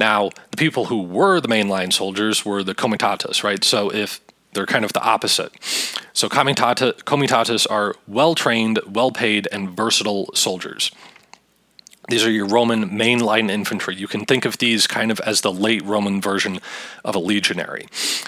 Now, 0.00 0.30
the 0.50 0.56
people 0.56 0.86
who 0.86 1.02
were 1.02 1.40
the 1.40 1.48
mainline 1.48 1.92
soldiers 1.92 2.44
were 2.44 2.64
the 2.64 2.74
comitatus, 2.74 3.44
right? 3.44 3.62
So 3.62 3.90
if 3.92 4.20
they're 4.54 4.66
kind 4.66 4.84
of 4.84 4.94
the 4.94 5.02
opposite. 5.02 5.52
So 6.12 6.28
comitata, 6.28 7.04
comitatus 7.04 7.66
are 7.66 7.94
well 8.08 8.34
trained, 8.34 8.80
well 8.86 9.12
paid, 9.12 9.46
and 9.52 9.70
versatile 9.70 10.30
soldiers. 10.34 10.90
These 12.08 12.24
are 12.24 12.30
your 12.30 12.46
Roman 12.46 12.90
mainline 12.90 13.48
infantry. 13.50 13.94
You 13.94 14.08
can 14.08 14.24
think 14.24 14.44
of 14.44 14.58
these 14.58 14.88
kind 14.88 15.12
of 15.12 15.20
as 15.20 15.42
the 15.42 15.52
late 15.52 15.84
Roman 15.84 16.20
version 16.20 16.58
of 17.04 17.14
a 17.14 17.20
legionary. 17.20 17.86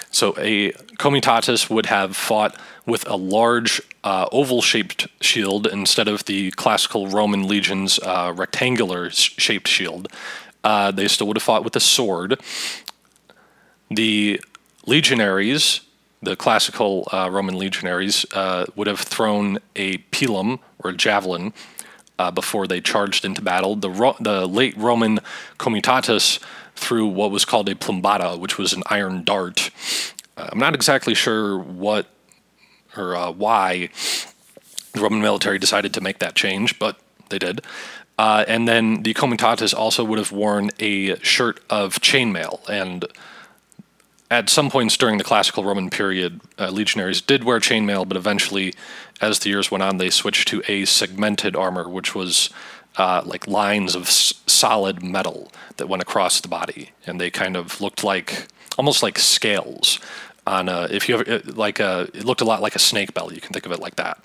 So 0.09 0.35
a 0.37 0.71
comitatus 0.97 1.69
would 1.69 1.87
have 1.87 2.15
fought 2.15 2.55
with 2.85 3.05
a 3.09 3.17
large 3.17 3.81
uh, 4.05 4.27
oval 4.31 4.61
shaped 4.61 5.07
shield 5.19 5.67
instead 5.67 6.07
of 6.07 6.23
the 6.25 6.51
classical 6.51 7.07
Roman 7.07 7.45
legion's 7.45 7.99
uh, 7.99 8.31
rectangular 8.33 9.09
shaped 9.09 9.67
shield. 9.67 10.07
Uh, 10.63 10.91
they 10.91 11.07
still 11.07 11.27
would 11.27 11.37
have 11.37 11.43
fought 11.43 11.63
with 11.63 11.75
a 11.75 11.79
sword. 11.79 12.39
The 13.89 14.41
legionaries, 14.85 15.81
the 16.21 16.35
classical 16.35 17.07
uh, 17.11 17.29
Roman 17.31 17.57
legionaries, 17.57 18.25
uh, 18.33 18.65
would 18.75 18.87
have 18.87 18.99
thrown 18.99 19.59
a 19.75 19.97
pilum 20.11 20.59
or 20.79 20.91
a 20.91 20.93
javelin 20.95 21.53
uh, 22.17 22.31
before 22.31 22.67
they 22.67 22.79
charged 22.79 23.25
into 23.25 23.41
battle. 23.41 23.75
The, 23.75 23.89
Ro- 23.89 24.15
the 24.19 24.47
late 24.47 24.75
Roman 24.77 25.19
comitatus 25.57 26.39
threw 26.75 27.07
what 27.07 27.31
was 27.31 27.45
called 27.45 27.69
a 27.69 27.75
plumbata, 27.75 28.37
which 28.37 28.57
was 28.57 28.73
an 28.73 28.83
iron 28.87 29.23
dart. 29.23 29.69
Uh, 30.37 30.49
I'm 30.51 30.59
not 30.59 30.73
exactly 30.75 31.13
sure 31.13 31.57
what 31.57 32.07
or 32.95 33.15
uh, 33.15 33.31
why 33.31 33.89
the 34.93 35.01
Roman 35.01 35.21
military 35.21 35.57
decided 35.57 35.93
to 35.95 36.01
make 36.01 36.19
that 36.19 36.35
change, 36.35 36.77
but 36.79 36.99
they 37.29 37.39
did. 37.39 37.61
Uh, 38.23 38.45
and 38.47 38.69
then 38.69 39.03
the 39.03 39.13
comitatus 39.13 39.73
also 39.73 40.01
would 40.01 40.17
have 40.17 40.31
worn 40.31 40.71
a 40.79 41.19
shirt 41.19 41.59
of 41.69 41.99
chainmail. 41.99 42.61
And 42.69 43.03
at 44.31 44.49
some 44.49 44.69
points 44.71 44.95
during 44.95 45.17
the 45.17 45.25
classical 45.25 45.65
Roman 45.65 45.89
period, 45.89 46.39
uh, 46.57 46.69
legionaries 46.69 47.19
did 47.19 47.43
wear 47.43 47.59
chainmail, 47.59 48.07
but 48.07 48.15
eventually 48.15 48.75
as 49.19 49.39
the 49.39 49.49
years 49.49 49.69
went 49.69 49.83
on, 49.83 49.97
they 49.97 50.09
switched 50.09 50.47
to 50.47 50.63
a 50.69 50.85
segmented 50.85 51.53
armor, 51.57 51.89
which 51.89 52.15
was 52.15 52.49
uh, 52.95 53.23
like 53.25 53.45
lines 53.45 53.93
of 53.93 54.03
s- 54.03 54.35
solid 54.47 55.03
metal 55.03 55.51
that 55.75 55.89
went 55.89 56.01
across 56.01 56.39
the 56.39 56.47
body, 56.47 56.91
and 57.05 57.19
they 57.19 57.29
kind 57.29 57.57
of 57.57 57.81
looked 57.81 58.05
like 58.05 58.47
almost 58.77 59.03
like 59.03 59.19
scales 59.19 59.99
on 60.47 60.69
a. 60.69 60.87
If 60.89 61.09
you 61.09 61.15
ever 61.15 61.29
uh, 61.29 61.39
like 61.47 61.81
a, 61.81 62.07
it 62.13 62.23
looked 62.23 62.39
a 62.39 62.45
lot 62.45 62.61
like 62.61 62.77
a 62.77 62.79
snake 62.79 63.13
bell. 63.13 63.33
You 63.33 63.41
can 63.41 63.51
think 63.51 63.65
of 63.65 63.73
it 63.73 63.81
like 63.81 63.97
that. 63.97 64.17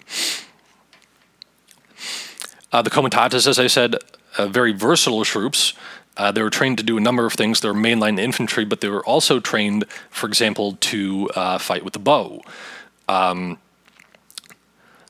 Uh, 2.72 2.82
the 2.82 2.90
comitatus, 2.90 3.46
as 3.46 3.58
I 3.58 3.66
said, 3.66 3.96
uh, 4.36 4.46
very 4.46 4.72
versatile 4.72 5.24
troops. 5.24 5.72
Uh, 6.16 6.32
they 6.32 6.42
were 6.42 6.50
trained 6.50 6.76
to 6.78 6.84
do 6.84 6.96
a 6.96 7.00
number 7.00 7.24
of 7.24 7.32
things. 7.32 7.60
They 7.60 7.68
were 7.68 7.74
mainline 7.74 8.18
infantry, 8.18 8.64
but 8.64 8.80
they 8.80 8.88
were 8.88 9.04
also 9.04 9.40
trained, 9.40 9.84
for 10.10 10.26
example, 10.26 10.76
to 10.80 11.30
uh, 11.34 11.58
fight 11.58 11.84
with 11.84 11.92
the 11.92 12.00
bow. 12.00 12.42
Um, 13.08 13.58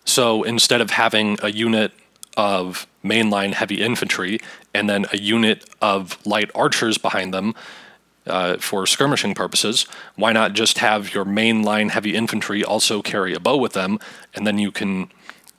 so 0.04 0.42
instead 0.42 0.80
of 0.80 0.90
having 0.90 1.38
a 1.42 1.50
unit 1.50 1.92
of 2.36 2.86
mainline 3.04 3.54
heavy 3.54 3.82
infantry 3.82 4.38
and 4.72 4.88
then 4.88 5.06
a 5.12 5.18
unit 5.18 5.68
of 5.82 6.24
light 6.26 6.50
archers 6.54 6.98
behind 6.98 7.34
them 7.34 7.54
uh, 8.26 8.58
for 8.58 8.86
skirmishing 8.86 9.34
purposes, 9.34 9.86
why 10.14 10.32
not 10.32 10.52
just 10.52 10.78
have 10.78 11.12
your 11.14 11.24
mainline 11.24 11.90
heavy 11.90 12.14
infantry 12.14 12.62
also 12.62 13.02
carry 13.02 13.34
a 13.34 13.40
bow 13.40 13.56
with 13.56 13.72
them, 13.72 13.98
and 14.34 14.46
then 14.46 14.58
you 14.58 14.70
can 14.70 15.10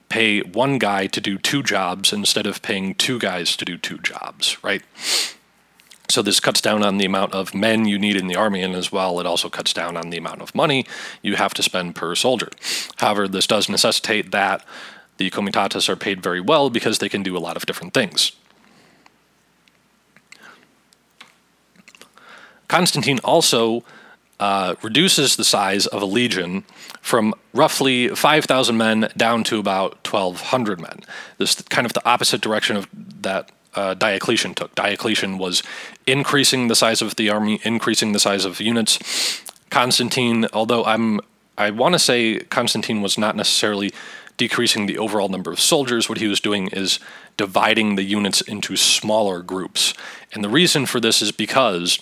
pay 0.10 0.42
one 0.42 0.78
guy 0.78 1.08
to 1.08 1.22
do 1.22 1.38
two 1.38 1.64
jobs 1.64 2.12
instead 2.12 2.48
of 2.48 2.62
paying 2.62 2.96
two 2.96 3.20
guys 3.20 3.56
to 3.56 3.66
do 3.66 3.78
two 3.78 4.00
jobs, 4.00 4.62
right? 4.64 4.84
So 6.10 6.24
this 6.24 6.40
cuts 6.40 6.60
down 6.60 6.84
on 6.84 6.98
the 6.98 7.06
amount 7.06 7.34
of 7.34 7.54
men 7.54 7.86
you 7.86 8.00
need 8.00 8.16
in 8.16 8.26
the 8.26 8.36
army, 8.36 8.64
and 8.64 8.76
as 8.76 8.92
well, 8.92 9.20
it 9.20 9.28
also 9.28 9.48
cuts 9.48 9.74
down 9.74 9.96
on 9.96 10.10
the 10.10 10.18
amount 10.18 10.42
of 10.42 10.56
money 10.56 10.86
you 11.22 11.36
have 11.36 11.54
to 11.54 11.64
spend 11.64 11.96
per 11.96 12.16
soldier. 12.16 12.50
However, 12.98 13.28
this 13.28 13.46
does 13.46 13.70
necessitate 13.70 14.32
that 14.32 14.66
the 15.18 15.30
comitatus 15.30 15.88
are 15.88 15.96
paid 15.96 16.24
very 16.24 16.42
well 16.42 16.72
because 16.72 16.98
they 16.98 17.10
can 17.10 17.22
do 17.22 17.38
a 17.38 17.40
lot 17.40 17.56
of 17.56 17.68
different 17.68 17.94
things. 17.94 18.32
Constantine 22.68 23.20
also 23.24 23.84
uh, 24.40 24.76
reduces 24.82 25.36
the 25.36 25.44
size 25.44 25.86
of 25.88 26.02
a 26.02 26.06
legion 26.06 26.64
from 27.02 27.34
roughly 27.54 28.10
5,000 28.10 28.78
men 28.78 29.10
down 29.18 29.44
to 29.46 29.60
about 29.60 30.08
1,200 30.08 30.80
men. 30.80 31.02
This 31.38 31.56
is 31.56 31.62
kind 31.64 31.86
of 31.86 31.94
the 31.94 32.08
opposite 32.08 32.42
direction 32.42 32.76
of 32.76 32.88
that 33.22 33.52
uh, 33.76 33.94
Diocletian 33.94 34.54
took. 34.54 34.74
Diocletian 34.76 35.38
was 35.38 35.64
increasing 36.08 36.68
the 36.68 36.76
size 36.76 37.02
of 37.02 37.16
the 37.16 37.30
army, 37.30 37.60
increasing 37.64 38.14
the 38.14 38.20
size 38.20 38.46
of 38.46 38.60
units. 38.60 39.42
Constantine, 39.70 40.48
although 40.54 40.86
I'm, 40.86 41.20
I 41.58 41.70
want 41.72 41.94
to 41.94 42.00
say 42.00 42.40
Constantine 42.40 43.02
was 43.02 43.18
not 43.18 43.36
necessarily 43.36 43.92
decreasing 44.38 44.86
the 44.86 44.98
overall 44.98 45.28
number 45.28 45.52
of 45.52 45.60
soldiers. 45.60 46.08
What 46.08 46.18
he 46.18 46.28
was 46.28 46.40
doing 46.40 46.70
is 46.70 47.00
dividing 47.38 47.96
the 47.96 48.04
units 48.04 48.42
into 48.42 48.76
smaller 48.78 49.42
groups. 49.42 49.94
And 50.34 50.44
the 50.44 50.50
reason 50.50 50.86
for 50.86 51.00
this 51.00 51.22
is 51.22 51.32
because 51.32 52.00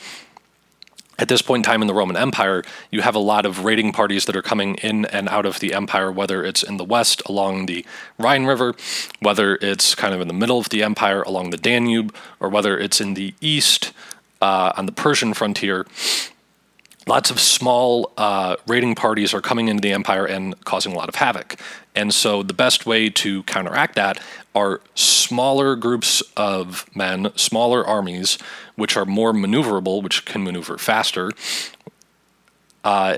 at 1.20 1.28
this 1.28 1.42
point 1.42 1.66
in 1.66 1.72
time 1.72 1.82
in 1.82 1.88
the 1.88 1.94
Roman 1.94 2.16
Empire, 2.16 2.64
you 2.92 3.02
have 3.02 3.16
a 3.16 3.20
lot 3.20 3.46
of 3.46 3.66
raiding 3.66 3.92
parties 3.92 4.26
that 4.26 4.36
are 4.36 4.42
coming 4.42 4.76
in 4.76 5.06
and 5.06 5.28
out 5.30 5.46
of 5.46 5.60
the 5.60 5.74
empire, 5.74 6.12
whether 6.12 6.44
it's 6.44 6.64
in 6.64 6.78
the 6.78 6.84
west 6.84 7.22
along 7.26 7.66
the 7.66 7.86
Rhine 8.20 8.46
River, 8.46 8.76
whether 9.20 9.56
it's 9.56 9.96
kind 9.96 10.14
of 10.14 10.22
in 10.22 10.28
the 10.28 10.34
middle 10.34 10.60
of 10.60 10.70
the 10.70 10.84
empire 10.84 11.24
along 11.24 11.50
the 11.50 11.58
Danube, 11.58 12.14
or 12.40 12.50
whether 12.50 12.78
it's 12.78 13.02
in 13.02 13.16
the 13.16 13.34
east 13.42 13.94
uh, 14.42 14.74
on 14.78 14.86
the 14.86 14.92
Persian 14.92 15.34
frontier. 15.34 15.88
Lots 17.08 17.32
of 17.32 17.40
small 17.40 18.12
uh, 18.18 18.58
raiding 18.68 18.94
parties 18.94 19.34
are 19.34 19.40
coming 19.40 19.70
into 19.70 19.80
the 19.80 19.94
empire 19.94 20.26
and 20.26 20.62
causing 20.66 20.92
a 20.92 20.96
lot 20.98 21.08
of 21.08 21.16
havoc. 21.16 21.58
And 21.96 22.14
so, 22.14 22.44
the 22.44 22.54
best 22.54 22.86
way 22.86 23.10
to 23.10 23.44
counteract 23.44 23.96
that 23.96 24.20
are 24.54 24.82
smaller 24.94 25.78
groups 25.78 26.22
of 26.36 26.86
men, 26.94 27.32
smaller 27.38 27.88
armies, 27.88 28.38
which 28.76 28.98
are 28.98 29.06
more 29.06 29.32
maneuverable, 29.32 30.04
which 30.04 30.26
can 30.26 30.44
maneuver 30.44 30.78
faster, 30.78 31.32
uh, 32.84 33.18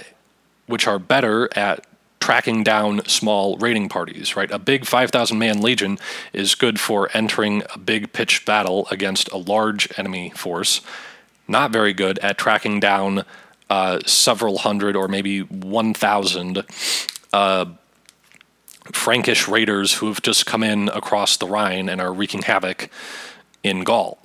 which 0.68 0.86
are 0.86 1.00
better 1.00 1.50
at 1.58 1.84
tracking 2.20 2.64
down 2.64 3.04
small 3.06 3.58
raiding 3.58 3.90
parties, 3.90 4.36
right? 4.36 4.52
A 4.52 4.60
big 4.60 4.86
5,000 4.86 5.40
man 5.40 5.62
legion 5.62 5.98
is 6.32 6.54
good 6.54 6.80
for 6.80 7.10
entering 7.16 7.64
a 7.74 7.80
big 7.80 8.14
pitched 8.14 8.46
battle 8.46 8.88
against 8.92 9.32
a 9.32 9.38
large 9.38 9.90
enemy 9.98 10.30
force, 10.36 10.82
not 11.48 11.72
very 11.72 11.92
good 11.92 12.20
at 12.20 12.38
tracking 12.38 12.80
down 12.80 13.26
uh, 13.70 14.00
several 14.06 14.60
hundred 14.60 14.96
or 14.96 15.08
maybe 15.08 15.42
1,000 15.42 16.64
uh, 17.34 17.66
Frankish 18.92 19.48
raiders 19.48 19.96
who 19.96 20.08
have 20.08 20.22
just 20.22 20.46
come 20.46 20.64
in 20.64 20.90
across 20.90 21.38
the 21.38 21.48
Rhine 21.48 21.90
and 21.90 22.02
are 22.02 22.14
wreaking 22.14 22.44
havoc 22.44 22.90
in 23.64 23.84
Gaul. 23.84 24.18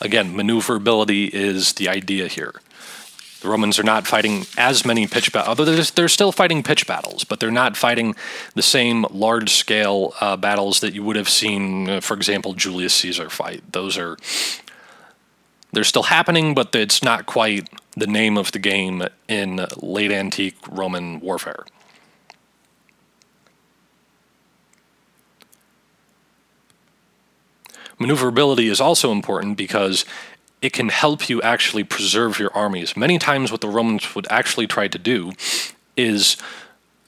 Again, 0.00 0.36
maneuverability 0.36 1.26
is 1.26 1.74
the 1.74 1.88
idea 1.88 2.28
here. 2.28 2.54
The 3.40 3.48
Romans 3.48 3.78
are 3.78 3.84
not 3.84 4.06
fighting 4.06 4.46
as 4.56 4.86
many 4.86 5.06
pitch 5.06 5.32
battles, 5.32 5.48
although 5.48 5.64
they're, 5.66 5.84
they're, 5.84 6.08
still 6.08 6.32
fighting 6.32 6.62
pitch 6.62 6.86
battles, 6.86 7.24
but 7.24 7.40
they're 7.40 7.50
not 7.50 7.76
fighting 7.76 8.14
the 8.54 8.62
same 8.62 9.04
large 9.10 9.52
scale 9.52 10.14
uh, 10.20 10.36
battles 10.36 10.80
that 10.80 10.94
you 10.94 11.02
would 11.02 11.16
have 11.16 11.28
seen, 11.28 11.90
uh, 11.90 12.00
for 12.00 12.14
example, 12.14 12.54
Julius 12.54 12.94
Caesar 12.94 13.28
fight. 13.28 13.62
Those 13.72 13.98
are 13.98 14.16
they're 15.74 15.84
still 15.84 16.04
happening, 16.04 16.54
but 16.54 16.74
it's 16.74 17.02
not 17.02 17.26
quite 17.26 17.68
the 17.96 18.06
name 18.06 18.36
of 18.36 18.52
the 18.52 18.58
game 18.58 19.04
in 19.28 19.66
late 19.76 20.10
antique 20.10 20.56
Roman 20.68 21.20
warfare. 21.20 21.64
Maneuverability 27.98 28.68
is 28.68 28.80
also 28.80 29.12
important 29.12 29.56
because 29.56 30.04
it 30.60 30.72
can 30.72 30.88
help 30.88 31.28
you 31.28 31.40
actually 31.42 31.84
preserve 31.84 32.38
your 32.38 32.52
armies. 32.54 32.96
Many 32.96 33.18
times, 33.18 33.52
what 33.52 33.60
the 33.60 33.68
Romans 33.68 34.14
would 34.14 34.26
actually 34.30 34.66
try 34.66 34.88
to 34.88 34.98
do 34.98 35.32
is 35.96 36.36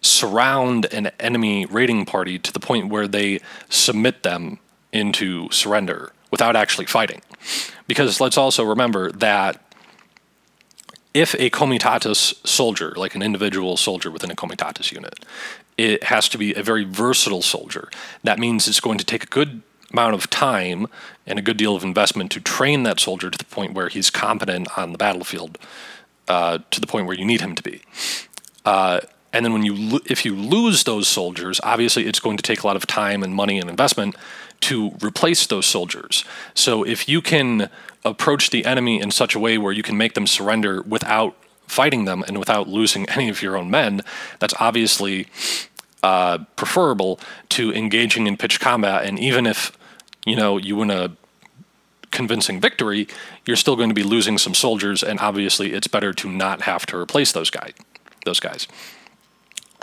surround 0.00 0.86
an 0.92 1.10
enemy 1.18 1.66
raiding 1.66 2.04
party 2.04 2.38
to 2.38 2.52
the 2.52 2.60
point 2.60 2.88
where 2.88 3.08
they 3.08 3.40
submit 3.68 4.22
them 4.22 4.58
into 4.92 5.50
surrender 5.50 6.12
without 6.30 6.54
actually 6.54 6.86
fighting. 6.86 7.20
Because 7.86 8.20
let's 8.20 8.38
also 8.38 8.64
remember 8.64 9.12
that 9.12 9.62
if 11.14 11.34
a 11.38 11.48
comitatus 11.48 12.34
soldier, 12.44 12.92
like 12.96 13.14
an 13.14 13.22
individual 13.22 13.76
soldier 13.76 14.10
within 14.10 14.30
a 14.30 14.34
comitatus 14.34 14.92
unit, 14.92 15.24
it 15.78 16.04
has 16.04 16.28
to 16.28 16.38
be 16.38 16.54
a 16.54 16.62
very 16.62 16.84
versatile 16.84 17.42
soldier. 17.42 17.88
That 18.22 18.38
means 18.38 18.68
it's 18.68 18.80
going 18.80 18.98
to 18.98 19.04
take 19.04 19.24
a 19.24 19.26
good 19.26 19.62
amount 19.92 20.14
of 20.14 20.28
time 20.28 20.86
and 21.26 21.38
a 21.38 21.42
good 21.42 21.56
deal 21.56 21.74
of 21.74 21.84
investment 21.84 22.30
to 22.32 22.40
train 22.40 22.82
that 22.82 23.00
soldier 23.00 23.30
to 23.30 23.38
the 23.38 23.44
point 23.44 23.72
where 23.72 23.88
he's 23.88 24.10
competent 24.10 24.68
on 24.76 24.92
the 24.92 24.98
battlefield, 24.98 25.58
uh, 26.28 26.58
to 26.70 26.80
the 26.80 26.86
point 26.86 27.06
where 27.06 27.16
you 27.16 27.24
need 27.24 27.40
him 27.40 27.54
to 27.54 27.62
be. 27.62 27.80
Uh, 28.64 29.00
and 29.32 29.44
then 29.44 29.52
when 29.52 29.64
you 29.64 29.74
lo- 29.74 30.00
if 30.06 30.24
you 30.24 30.34
lose 30.34 30.84
those 30.84 31.08
soldiers, 31.08 31.60
obviously 31.62 32.06
it's 32.06 32.20
going 32.20 32.36
to 32.36 32.42
take 32.42 32.62
a 32.62 32.66
lot 32.66 32.76
of 32.76 32.86
time 32.86 33.22
and 33.22 33.34
money 33.34 33.58
and 33.58 33.70
investment 33.70 34.16
to 34.66 34.90
replace 35.00 35.46
those 35.46 35.64
soldiers. 35.64 36.24
So 36.54 36.82
if 36.82 37.08
you 37.08 37.22
can 37.22 37.70
approach 38.04 38.50
the 38.50 38.64
enemy 38.64 39.00
in 39.00 39.12
such 39.12 39.36
a 39.36 39.38
way 39.38 39.58
where 39.58 39.72
you 39.72 39.84
can 39.84 39.96
make 39.96 40.14
them 40.14 40.26
surrender 40.26 40.82
without 40.82 41.36
fighting 41.68 42.04
them 42.04 42.24
and 42.26 42.36
without 42.36 42.68
losing 42.68 43.08
any 43.16 43.28
of 43.28 43.42
your 43.42 43.56
own 43.56 43.70
men, 43.70 44.02
that's 44.40 44.54
obviously 44.58 45.28
uh, 46.02 46.38
preferable 46.56 47.20
to 47.50 47.72
engaging 47.74 48.26
in 48.26 48.36
pitched 48.36 48.58
combat. 48.58 49.04
And 49.04 49.20
even 49.20 49.46
if 49.46 49.70
you 50.24 50.34
know 50.34 50.56
you 50.56 50.74
win 50.74 50.90
a 50.90 51.16
convincing 52.10 52.60
victory, 52.60 53.06
you're 53.44 53.56
still 53.56 53.76
going 53.76 53.90
to 53.90 53.94
be 53.94 54.02
losing 54.02 54.36
some 54.36 54.54
soldiers, 54.54 55.04
and 55.04 55.20
obviously 55.20 55.72
it's 55.74 55.86
better 55.86 56.12
to 56.12 56.28
not 56.28 56.62
have 56.62 56.86
to 56.86 56.96
replace 56.96 57.30
those 57.30 57.50
guys. 57.50 57.72
Those 58.24 58.40
guys. 58.40 58.66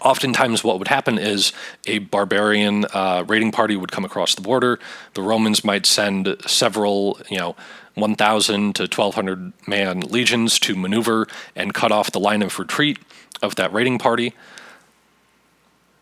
Oftentimes, 0.04 0.66
what 0.66 0.80
would 0.80 0.90
happen 0.90 1.18
is 1.18 1.54
a 1.88 2.00
barbarian 2.00 2.86
uh, 2.94 3.24
raiding 3.26 3.52
party 3.52 3.78
would 3.78 3.92
come 3.92 4.04
across 4.04 4.36
the 4.36 4.42
border. 4.42 4.78
The 5.14 5.22
Romans 5.22 5.64
might 5.64 5.86
send 5.86 6.36
several, 6.46 7.20
you 7.30 7.38
know, 7.38 7.56
1,000 7.96 8.76
to 8.76 8.84
1,200 8.84 9.54
man 9.68 10.02
legions 10.02 10.60
to 10.60 10.76
maneuver 10.76 11.28
and 11.56 11.74
cut 11.74 11.92
off 11.92 12.12
the 12.12 12.20
line 12.20 12.42
of 12.42 12.60
retreat 12.60 13.00
of 13.42 13.56
that 13.56 13.72
raiding 13.72 13.98
party. 13.98 14.34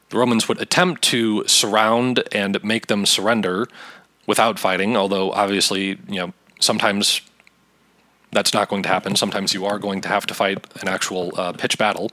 The 0.09 0.17
Romans 0.17 0.47
would 0.47 0.59
attempt 0.59 1.03
to 1.03 1.43
surround 1.47 2.23
and 2.31 2.61
make 2.63 2.87
them 2.87 3.05
surrender 3.05 3.67
without 4.25 4.57
fighting, 4.57 4.97
although 4.97 5.31
obviously, 5.31 5.99
you 6.07 6.19
know, 6.19 6.33
sometimes 6.59 7.21
that's 8.31 8.53
not 8.53 8.69
going 8.69 8.83
to 8.83 8.89
happen. 8.89 9.15
Sometimes 9.15 9.53
you 9.53 9.65
are 9.65 9.77
going 9.77 10.01
to 10.01 10.07
have 10.07 10.25
to 10.27 10.33
fight 10.33 10.65
an 10.81 10.87
actual 10.87 11.33
uh, 11.37 11.53
pitch 11.53 11.77
battle. 11.77 12.09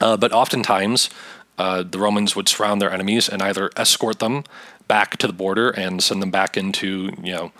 Uh, 0.00 0.16
but 0.16 0.32
oftentimes, 0.32 1.10
uh, 1.58 1.82
the 1.82 1.98
Romans 1.98 2.36
would 2.36 2.48
surround 2.48 2.82
their 2.82 2.92
enemies 2.92 3.28
and 3.28 3.42
either 3.42 3.70
escort 3.76 4.18
them 4.18 4.44
back 4.88 5.16
to 5.16 5.26
the 5.26 5.32
border 5.32 5.70
and 5.70 6.02
send 6.02 6.20
them 6.22 6.30
back 6.30 6.56
into, 6.56 7.10
you 7.22 7.32
know, 7.32 7.52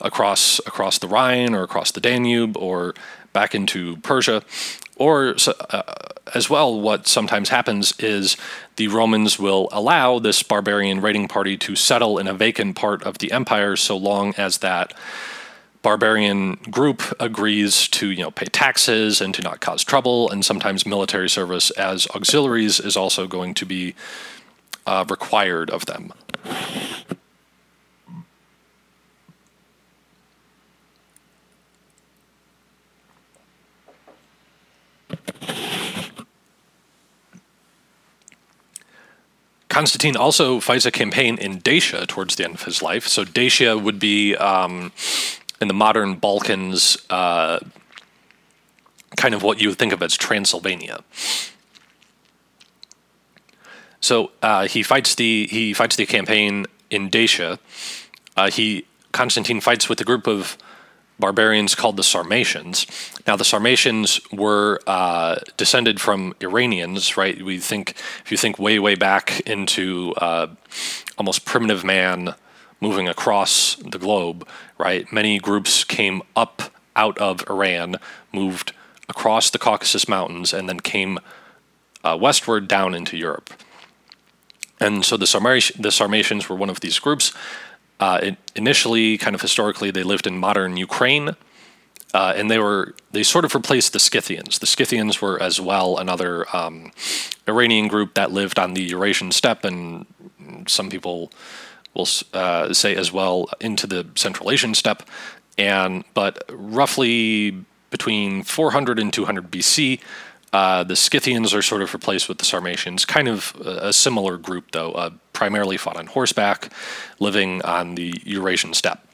across 0.00 0.58
across 0.66 0.98
the 0.98 1.06
Rhine 1.06 1.54
or 1.54 1.62
across 1.62 1.92
the 1.92 2.00
Danube 2.00 2.56
or 2.56 2.94
back 3.32 3.54
into 3.54 3.96
Persia, 3.98 4.42
or 4.96 5.36
uh, 5.70 5.82
as 6.34 6.48
well, 6.48 6.80
what 6.80 7.06
sometimes 7.06 7.48
happens 7.48 7.98
is 7.98 8.36
the 8.76 8.88
Romans 8.88 9.38
will 9.38 9.68
allow 9.72 10.18
this 10.18 10.42
barbarian 10.42 11.00
raiding 11.00 11.28
party 11.28 11.56
to 11.58 11.76
settle 11.76 12.18
in 12.18 12.26
a 12.26 12.34
vacant 12.34 12.76
part 12.76 13.02
of 13.02 13.18
the 13.18 13.30
empire 13.32 13.76
so 13.76 13.96
long 13.96 14.34
as 14.36 14.58
that 14.58 14.94
barbarian 15.84 16.54
group 16.70 17.02
agrees 17.20 17.86
to 17.88 18.10
you 18.10 18.22
know 18.22 18.30
pay 18.30 18.46
taxes 18.46 19.20
and 19.20 19.34
to 19.34 19.42
not 19.42 19.60
cause 19.60 19.84
trouble 19.84 20.30
and 20.30 20.44
sometimes 20.44 20.86
military 20.86 21.28
service 21.28 21.70
as 21.72 22.08
auxiliaries 22.14 22.80
is 22.80 22.96
also 22.96 23.28
going 23.28 23.52
to 23.52 23.66
be 23.66 23.94
uh, 24.86 25.04
required 25.08 25.70
of 25.70 25.86
them 25.86 26.12
Constantine 39.68 40.16
also 40.16 40.60
fights 40.60 40.86
a 40.86 40.92
campaign 40.92 41.36
in 41.36 41.58
Dacia 41.58 42.06
towards 42.06 42.36
the 42.36 42.44
end 42.44 42.54
of 42.54 42.62
his 42.62 42.80
life. 42.80 43.08
So 43.08 43.24
Dacia 43.24 43.76
would 43.76 43.98
be 43.98 44.36
um, 44.36 44.92
in 45.60 45.68
the 45.68 45.74
modern 45.74 46.16
Balkans, 46.16 46.96
uh, 47.10 47.60
kind 49.16 49.34
of 49.34 49.42
what 49.42 49.60
you 49.60 49.68
would 49.68 49.78
think 49.78 49.92
of 49.92 50.02
as 50.02 50.16
Transylvania. 50.16 51.00
So 54.00 54.32
uh, 54.42 54.66
he 54.66 54.82
fights 54.82 55.14
the 55.14 55.46
he 55.46 55.72
fights 55.72 55.96
the 55.96 56.06
campaign 56.06 56.66
in 56.90 57.08
Dacia. 57.08 57.58
Uh, 58.36 58.50
he 58.50 58.84
Constantine 59.12 59.60
fights 59.60 59.88
with 59.88 60.00
a 60.00 60.04
group 60.04 60.26
of 60.26 60.58
barbarians 61.18 61.74
called 61.74 61.96
the 61.96 62.02
Sarmatians. 62.02 62.86
Now, 63.26 63.36
the 63.36 63.44
Sarmatians 63.44 64.20
were 64.32 64.80
uh, 64.86 65.36
descended 65.56 66.00
from 66.00 66.34
Iranians, 66.40 67.16
right? 67.16 67.40
We 67.40 67.58
think 67.58 67.94
if 68.24 68.32
you 68.32 68.36
think 68.36 68.58
way, 68.58 68.78
way 68.78 68.94
back 68.94 69.40
into 69.46 70.12
uh, 70.16 70.48
almost 71.16 71.44
primitive 71.44 71.84
man 71.84 72.34
moving 72.80 73.08
across 73.08 73.76
the 73.76 73.98
globe, 73.98 74.46
right? 74.78 75.10
Many 75.12 75.38
groups 75.38 75.84
came 75.84 76.22
up 76.36 76.62
out 76.96 77.18
of 77.18 77.48
Iran, 77.48 77.96
moved 78.32 78.72
across 79.08 79.50
the 79.50 79.58
Caucasus 79.58 80.08
Mountains, 80.08 80.52
and 80.52 80.68
then 80.68 80.80
came 80.80 81.18
uh, 82.02 82.16
westward 82.20 82.68
down 82.68 82.94
into 82.94 83.16
Europe. 83.16 83.50
And 84.80 85.04
so 85.04 85.16
the, 85.16 85.26
Sarmatians, 85.26 85.80
the 85.80 85.90
Sarmatians 85.90 86.48
were 86.48 86.56
one 86.56 86.70
of 86.70 86.80
these 86.80 86.98
groups. 86.98 87.32
Uh, 88.00 88.20
it, 88.22 88.36
initially, 88.54 89.16
kind 89.18 89.34
of 89.34 89.40
historically, 89.40 89.90
they 89.90 90.02
lived 90.02 90.26
in 90.26 90.36
modern 90.38 90.76
Ukraine, 90.76 91.36
uh, 92.12 92.32
and 92.36 92.50
they 92.50 92.58
were 92.58 92.94
they 93.12 93.22
sort 93.22 93.44
of 93.44 93.54
replaced 93.54 93.92
the 93.92 93.98
Scythians. 93.98 94.58
The 94.58 94.66
Scythians 94.66 95.20
were 95.20 95.40
as 95.42 95.60
well 95.60 95.98
another 95.98 96.44
um, 96.54 96.92
Iranian 97.48 97.88
group 97.88 98.14
that 98.14 98.30
lived 98.30 98.58
on 98.58 98.74
the 98.74 98.82
Eurasian 98.82 99.32
steppe, 99.32 99.64
and 99.64 100.06
some 100.66 100.90
people 100.90 101.32
will 101.94 102.08
uh, 102.32 102.72
say 102.72 102.94
as 102.94 103.12
well 103.12 103.48
into 103.60 103.86
the 103.86 104.06
Central 104.14 104.50
Asian 104.50 104.74
steppe. 104.74 105.02
And 105.56 106.04
but 106.14 106.44
roughly 106.50 107.64
between 107.90 108.42
400 108.42 108.98
and 108.98 109.12
200 109.12 109.50
BC, 109.50 110.00
uh, 110.52 110.84
the 110.84 110.96
Scythians 110.96 111.52
are 111.52 111.62
sort 111.62 111.82
of 111.82 111.92
replaced 111.92 112.28
with 112.28 112.38
the 112.38 112.44
Sarmatians, 112.44 113.04
kind 113.04 113.28
of 113.28 113.56
a, 113.64 113.88
a 113.88 113.92
similar 113.92 114.36
group, 114.36 114.70
though, 114.70 114.92
uh, 114.92 115.10
primarily 115.32 115.76
fought 115.76 115.96
on 115.96 116.06
horseback, 116.06 116.72
living 117.18 117.60
on 117.62 117.96
the 117.96 118.14
Eurasian 118.24 118.72
steppe. 118.72 119.04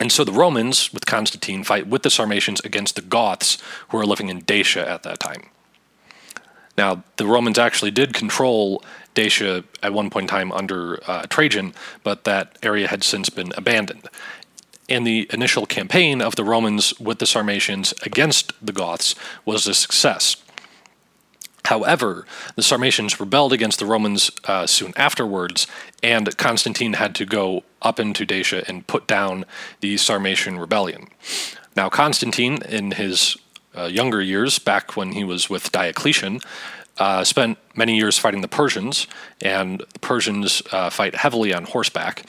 And 0.00 0.10
so 0.10 0.24
the 0.24 0.32
Romans, 0.32 0.94
with 0.94 1.04
Constantine, 1.04 1.62
fight 1.62 1.86
with 1.86 2.02
the 2.02 2.10
Sarmatians 2.10 2.60
against 2.60 2.96
the 2.96 3.02
Goths, 3.02 3.58
who 3.90 3.98
are 3.98 4.06
living 4.06 4.30
in 4.30 4.40
Dacia 4.40 4.88
at 4.88 5.02
that 5.02 5.20
time. 5.20 5.50
Now, 6.80 7.04
the 7.16 7.26
Romans 7.26 7.58
actually 7.58 7.90
did 7.90 8.14
control 8.14 8.82
Dacia 9.14 9.64
at 9.82 9.92
one 9.92 10.08
point 10.08 10.24
in 10.24 10.28
time 10.28 10.50
under 10.50 10.98
uh, 11.06 11.26
Trajan, 11.28 11.74
but 12.02 12.24
that 12.24 12.56
area 12.62 12.88
had 12.88 13.04
since 13.04 13.28
been 13.28 13.52
abandoned 13.54 14.08
and 14.88 15.06
the 15.06 15.28
initial 15.30 15.66
campaign 15.66 16.22
of 16.22 16.36
the 16.36 16.42
Romans 16.42 16.98
with 16.98 17.18
the 17.18 17.26
Sarmatians 17.26 17.92
against 18.02 18.52
the 18.64 18.72
Goths 18.72 19.14
was 19.44 19.66
a 19.66 19.74
success. 19.74 20.36
However, 21.66 22.26
the 22.56 22.62
Sarmatians 22.62 23.20
rebelled 23.20 23.52
against 23.52 23.78
the 23.78 23.86
Romans 23.86 24.30
uh, 24.44 24.66
soon 24.66 24.94
afterwards, 24.96 25.66
and 26.02 26.34
Constantine 26.38 26.94
had 26.94 27.14
to 27.16 27.26
go 27.26 27.62
up 27.82 28.00
into 28.00 28.24
Dacia 28.24 28.64
and 28.66 28.86
put 28.86 29.06
down 29.06 29.44
the 29.80 29.96
Sarmatian 29.96 30.58
rebellion. 30.58 31.08
Now, 31.76 31.90
Constantine, 31.90 32.62
in 32.62 32.92
his 32.92 33.36
uh, 33.76 33.84
younger 33.84 34.20
years, 34.20 34.58
back 34.58 34.96
when 34.96 35.12
he 35.12 35.24
was 35.24 35.48
with 35.48 35.70
Diocletian, 35.72 36.40
uh, 36.98 37.24
spent 37.24 37.58
many 37.74 37.96
years 37.96 38.18
fighting 38.18 38.40
the 38.40 38.48
Persians, 38.48 39.06
and 39.40 39.80
the 39.92 39.98
Persians 40.00 40.62
uh, 40.72 40.90
fight 40.90 41.14
heavily 41.14 41.54
on 41.54 41.64
horseback. 41.64 42.24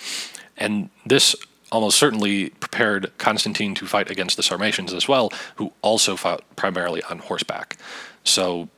And 0.57 0.89
this 1.05 1.35
almost 1.71 1.97
certainly 1.97 2.49
prepared 2.49 3.11
Constantine 3.17 3.73
to 3.75 3.85
fight 3.85 4.11
against 4.11 4.37
the 4.37 4.43
Sarmatians 4.43 4.93
as 4.93 5.07
well, 5.07 5.31
who 5.55 5.71
also 5.81 6.15
fought 6.15 6.43
primarily 6.55 7.01
on 7.03 7.19
horseback. 7.19 7.77
So, 8.23 8.69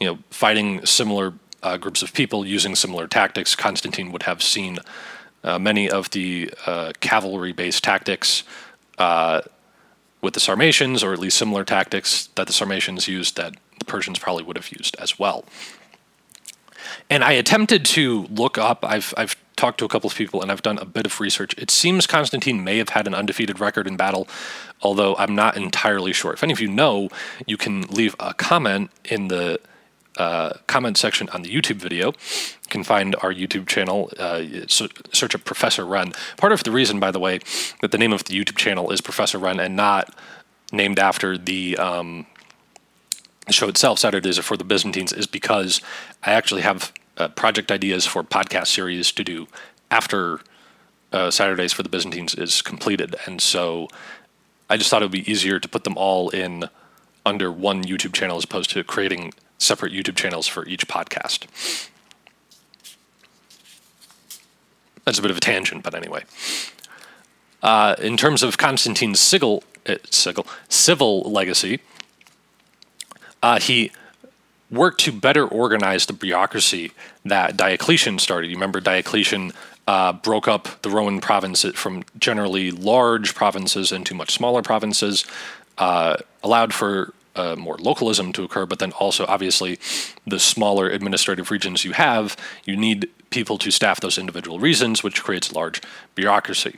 you 0.00 0.06
know, 0.06 0.18
fighting 0.30 0.84
similar 0.84 1.34
uh, 1.62 1.76
groups 1.76 2.02
of 2.02 2.12
people 2.12 2.44
using 2.44 2.74
similar 2.74 3.06
tactics, 3.06 3.54
Constantine 3.54 4.10
would 4.12 4.24
have 4.24 4.42
seen 4.42 4.78
uh, 5.44 5.58
many 5.58 5.88
of 5.88 6.10
the 6.10 6.52
uh, 6.66 6.92
cavalry 7.00 7.52
based 7.52 7.84
tactics 7.84 8.42
uh, 8.98 9.42
with 10.22 10.34
the 10.34 10.40
Sarmatians, 10.40 11.02
or 11.02 11.12
at 11.12 11.18
least 11.18 11.36
similar 11.36 11.64
tactics 11.64 12.28
that 12.36 12.46
the 12.46 12.52
Sarmatians 12.52 13.08
used 13.08 13.36
that 13.36 13.54
the 13.78 13.84
Persians 13.84 14.18
probably 14.18 14.44
would 14.44 14.56
have 14.56 14.70
used 14.70 14.96
as 14.98 15.18
well. 15.18 15.44
And 17.10 17.24
I 17.24 17.32
attempted 17.32 17.84
to 17.86 18.26
look 18.30 18.56
up, 18.56 18.84
I've, 18.84 19.12
I've 19.16 19.36
talked 19.56 19.78
to 19.78 19.84
a 19.84 19.88
couple 19.88 20.08
of 20.08 20.16
people 20.16 20.42
and 20.42 20.50
I've 20.50 20.62
done 20.62 20.78
a 20.78 20.84
bit 20.84 21.06
of 21.06 21.20
research. 21.20 21.54
It 21.58 21.70
seems 21.70 22.06
Constantine 22.06 22.64
may 22.64 22.78
have 22.78 22.90
had 22.90 23.06
an 23.06 23.14
undefeated 23.14 23.60
record 23.60 23.86
in 23.86 23.96
battle, 23.96 24.28
although 24.80 25.16
I'm 25.16 25.34
not 25.34 25.56
entirely 25.56 26.12
sure. 26.12 26.32
If 26.32 26.42
any 26.42 26.52
of 26.52 26.60
you 26.60 26.68
know, 26.68 27.08
you 27.46 27.56
can 27.56 27.82
leave 27.82 28.14
a 28.18 28.34
comment 28.34 28.90
in 29.04 29.28
the 29.28 29.60
uh, 30.16 30.54
comment 30.66 30.96
section 30.96 31.28
on 31.30 31.42
the 31.42 31.50
YouTube 31.50 31.76
video. 31.76 32.08
You 32.08 32.68
can 32.68 32.84
find 32.84 33.14
our 33.16 33.32
YouTube 33.32 33.66
channel, 33.66 34.10
uh, 34.18 34.42
search 34.68 35.34
up 35.34 35.44
Professor 35.44 35.84
Run. 35.84 36.12
Part 36.36 36.52
of 36.52 36.64
the 36.64 36.70
reason, 36.70 37.00
by 37.00 37.10
the 37.10 37.20
way, 37.20 37.40
that 37.80 37.90
the 37.90 37.98
name 37.98 38.12
of 38.12 38.24
the 38.24 38.34
YouTube 38.34 38.56
channel 38.56 38.90
is 38.90 39.00
Professor 39.00 39.38
Run 39.38 39.60
and 39.60 39.76
not 39.76 40.14
named 40.72 40.98
after 40.98 41.36
the 41.36 41.76
um, 41.76 42.26
show 43.50 43.68
itself, 43.68 43.98
Saturdays 43.98 44.38
are 44.38 44.42
for 44.42 44.56
the 44.56 44.64
Byzantines, 44.64 45.12
is 45.12 45.26
because 45.26 45.80
I 46.22 46.32
actually 46.32 46.62
have 46.62 46.92
uh, 47.18 47.28
project 47.28 47.70
ideas 47.70 48.06
for 48.06 48.22
podcast 48.22 48.68
series 48.68 49.12
to 49.12 49.24
do 49.24 49.46
after 49.90 50.40
uh, 51.12 51.30
Saturdays 51.30 51.72
for 51.72 51.82
the 51.82 51.88
Byzantines 51.88 52.34
is 52.34 52.62
completed. 52.62 53.14
And 53.26 53.40
so 53.40 53.88
I 54.70 54.76
just 54.76 54.90
thought 54.90 55.02
it 55.02 55.06
would 55.06 55.12
be 55.12 55.30
easier 55.30 55.60
to 55.60 55.68
put 55.68 55.84
them 55.84 55.96
all 55.96 56.30
in 56.30 56.64
under 57.24 57.52
one 57.52 57.84
YouTube 57.84 58.14
channel 58.14 58.38
as 58.38 58.44
opposed 58.44 58.70
to 58.70 58.82
creating 58.82 59.32
separate 59.62 59.92
YouTube 59.92 60.16
channels 60.16 60.46
for 60.46 60.66
each 60.66 60.88
podcast. 60.88 61.46
That's 65.04 65.18
a 65.18 65.22
bit 65.22 65.30
of 65.30 65.36
a 65.36 65.40
tangent, 65.40 65.82
but 65.82 65.94
anyway. 65.94 66.24
Uh, 67.62 67.94
in 67.98 68.16
terms 68.16 68.42
of 68.42 68.58
Constantine's 68.58 69.20
sigil, 69.20 69.62
uh, 69.86 69.96
sigil, 70.10 70.46
civil 70.68 71.22
legacy, 71.22 71.80
Uh, 73.44 73.58
he 73.58 73.90
worked 74.70 75.00
to 75.00 75.10
better 75.10 75.44
organize 75.44 76.06
the 76.06 76.12
bureaucracy 76.12 76.92
that 77.24 77.56
Diocletian 77.56 78.20
started. 78.20 78.50
You 78.50 78.56
remember 78.56 78.80
Diocletian 78.80 79.52
uh, 79.88 80.12
broke 80.12 80.46
up 80.46 80.68
the 80.82 80.90
Roman 80.90 81.20
provinces 81.20 81.74
from 81.74 82.04
generally 82.20 82.70
large 82.70 83.34
provinces 83.34 83.90
into 83.90 84.14
much 84.14 84.30
smaller 84.30 84.62
provinces, 84.62 85.26
uh, 85.76 86.18
allowed 86.44 86.72
for 86.72 87.12
uh, 87.34 87.56
more 87.56 87.76
localism 87.78 88.32
to 88.32 88.44
occur, 88.44 88.66
but 88.66 88.78
then 88.78 88.92
also 88.92 89.24
obviously 89.26 89.78
the 90.26 90.38
smaller 90.38 90.88
administrative 90.88 91.50
regions 91.50 91.84
you 91.84 91.92
have, 91.92 92.36
you 92.64 92.76
need 92.76 93.08
people 93.30 93.58
to 93.58 93.70
staff 93.70 94.00
those 94.00 94.18
individual 94.18 94.58
regions, 94.58 95.02
which 95.02 95.22
creates 95.22 95.52
large 95.52 95.80
bureaucracy. 96.14 96.76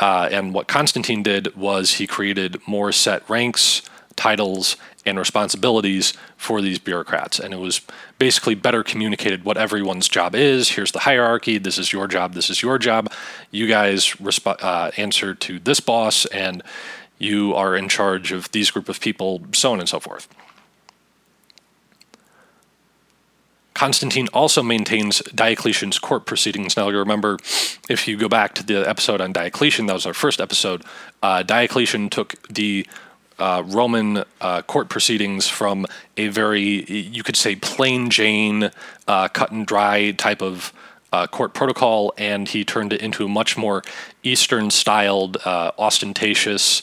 Uh, 0.00 0.28
and 0.32 0.54
what 0.54 0.66
Constantine 0.66 1.22
did 1.22 1.54
was 1.54 1.94
he 1.94 2.06
created 2.06 2.60
more 2.66 2.90
set 2.90 3.28
ranks, 3.28 3.82
titles, 4.16 4.76
and 5.06 5.18
responsibilities 5.18 6.12
for 6.36 6.60
these 6.60 6.78
bureaucrats. 6.78 7.38
And 7.38 7.52
it 7.54 7.58
was 7.58 7.80
basically 8.18 8.54
better 8.54 8.82
communicated 8.82 9.44
what 9.44 9.56
everyone's 9.56 10.08
job 10.08 10.34
is. 10.34 10.70
Here's 10.70 10.92
the 10.92 11.00
hierarchy. 11.00 11.58
This 11.58 11.78
is 11.78 11.92
your 11.92 12.06
job. 12.06 12.34
This 12.34 12.50
is 12.50 12.62
your 12.62 12.78
job. 12.78 13.10
You 13.50 13.66
guys 13.66 14.06
resp- 14.14 14.62
uh, 14.62 14.90
answer 14.96 15.34
to 15.34 15.58
this 15.58 15.80
boss, 15.80 16.26
and 16.26 16.62
you 17.20 17.54
are 17.54 17.76
in 17.76 17.88
charge 17.88 18.32
of 18.32 18.50
these 18.50 18.70
group 18.72 18.88
of 18.88 18.98
people, 18.98 19.42
so 19.52 19.72
on 19.72 19.78
and 19.78 19.88
so 19.88 20.00
forth. 20.00 20.26
Constantine 23.74 24.28
also 24.34 24.62
maintains 24.62 25.20
Diocletian's 25.34 25.98
court 25.98 26.26
proceedings. 26.26 26.76
Now, 26.76 26.88
you 26.88 26.98
remember, 26.98 27.38
if 27.88 28.08
you 28.08 28.16
go 28.16 28.28
back 28.28 28.54
to 28.54 28.66
the 28.66 28.88
episode 28.88 29.20
on 29.20 29.32
Diocletian, 29.32 29.86
that 29.86 29.92
was 29.92 30.06
our 30.06 30.14
first 30.14 30.40
episode, 30.40 30.82
uh, 31.22 31.42
Diocletian 31.42 32.10
took 32.10 32.46
the 32.48 32.86
uh, 33.38 33.62
Roman 33.64 34.24
uh, 34.40 34.62
court 34.62 34.88
proceedings 34.88 35.46
from 35.46 35.86
a 36.16 36.28
very, 36.28 36.84
you 36.90 37.22
could 37.22 37.36
say, 37.36 37.56
plain 37.56 38.10
Jane, 38.10 38.70
uh, 39.08 39.28
cut 39.28 39.50
and 39.50 39.66
dry 39.66 40.10
type 40.12 40.42
of 40.42 40.72
uh, 41.12 41.26
court 41.26 41.54
protocol, 41.54 42.12
and 42.18 42.48
he 42.48 42.64
turned 42.64 42.92
it 42.92 43.00
into 43.00 43.24
a 43.24 43.28
much 43.28 43.56
more 43.56 43.82
Eastern 44.22 44.70
styled, 44.70 45.38
uh, 45.44 45.72
ostentatious, 45.78 46.82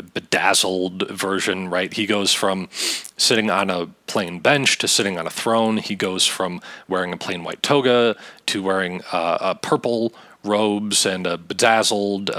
bedazzled 0.00 1.08
version, 1.10 1.68
right? 1.68 1.92
He 1.92 2.06
goes 2.06 2.32
from 2.32 2.68
sitting 2.72 3.50
on 3.50 3.68
a 3.68 3.86
plain 4.06 4.38
bench 4.38 4.78
to 4.78 4.88
sitting 4.88 5.18
on 5.18 5.26
a 5.26 5.30
throne. 5.30 5.76
He 5.76 5.94
goes 5.94 6.26
from 6.26 6.60
wearing 6.88 7.12
a 7.12 7.16
plain 7.16 7.44
white 7.44 7.62
toga 7.62 8.16
to 8.46 8.62
wearing 8.62 9.02
uh, 9.12 9.38
a 9.40 9.54
purple 9.54 10.14
robes 10.44 11.04
and 11.04 11.26
a 11.26 11.36
bedazzled 11.36 12.30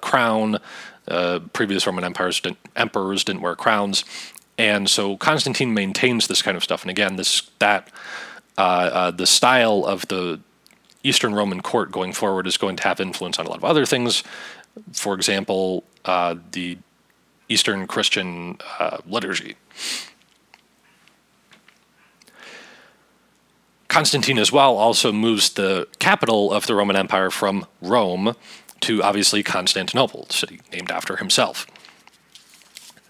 crown. 0.00 0.58
Uh, 1.08 1.40
previous 1.54 1.86
Roman 1.86 2.04
empires 2.04 2.38
didn't, 2.40 2.58
emperors 2.76 3.24
didn't 3.24 3.40
wear 3.40 3.56
crowns, 3.56 4.04
and 4.58 4.90
so 4.90 5.16
Constantine 5.16 5.72
maintains 5.72 6.26
this 6.26 6.42
kind 6.42 6.54
of 6.54 6.62
stuff. 6.62 6.82
And 6.82 6.90
again, 6.90 7.16
this 7.16 7.48
that 7.60 7.88
uh, 8.58 8.60
uh, 8.60 9.10
the 9.12 9.26
style 9.26 9.86
of 9.86 10.06
the 10.08 10.40
Eastern 11.02 11.34
Roman 11.34 11.62
court 11.62 11.90
going 11.92 12.12
forward 12.12 12.46
is 12.46 12.58
going 12.58 12.76
to 12.76 12.82
have 12.82 13.00
influence 13.00 13.38
on 13.38 13.46
a 13.46 13.48
lot 13.48 13.56
of 13.56 13.64
other 13.64 13.86
things. 13.86 14.22
For 14.92 15.14
example, 15.14 15.84
uh, 16.04 16.34
the 16.52 16.76
Eastern 17.48 17.86
Christian 17.86 18.58
uh, 18.78 18.98
liturgy. 19.06 19.56
Constantine, 23.88 24.38
as 24.38 24.52
well, 24.52 24.76
also 24.76 25.12
moves 25.12 25.50
the 25.50 25.88
capital 25.98 26.52
of 26.52 26.66
the 26.66 26.74
Roman 26.74 26.94
Empire 26.94 27.30
from 27.30 27.66
Rome 27.80 28.34
to 28.80 29.02
obviously 29.02 29.42
Constantinople, 29.42 30.26
city 30.30 30.60
named 30.72 30.90
after 30.90 31.16
himself. 31.16 31.66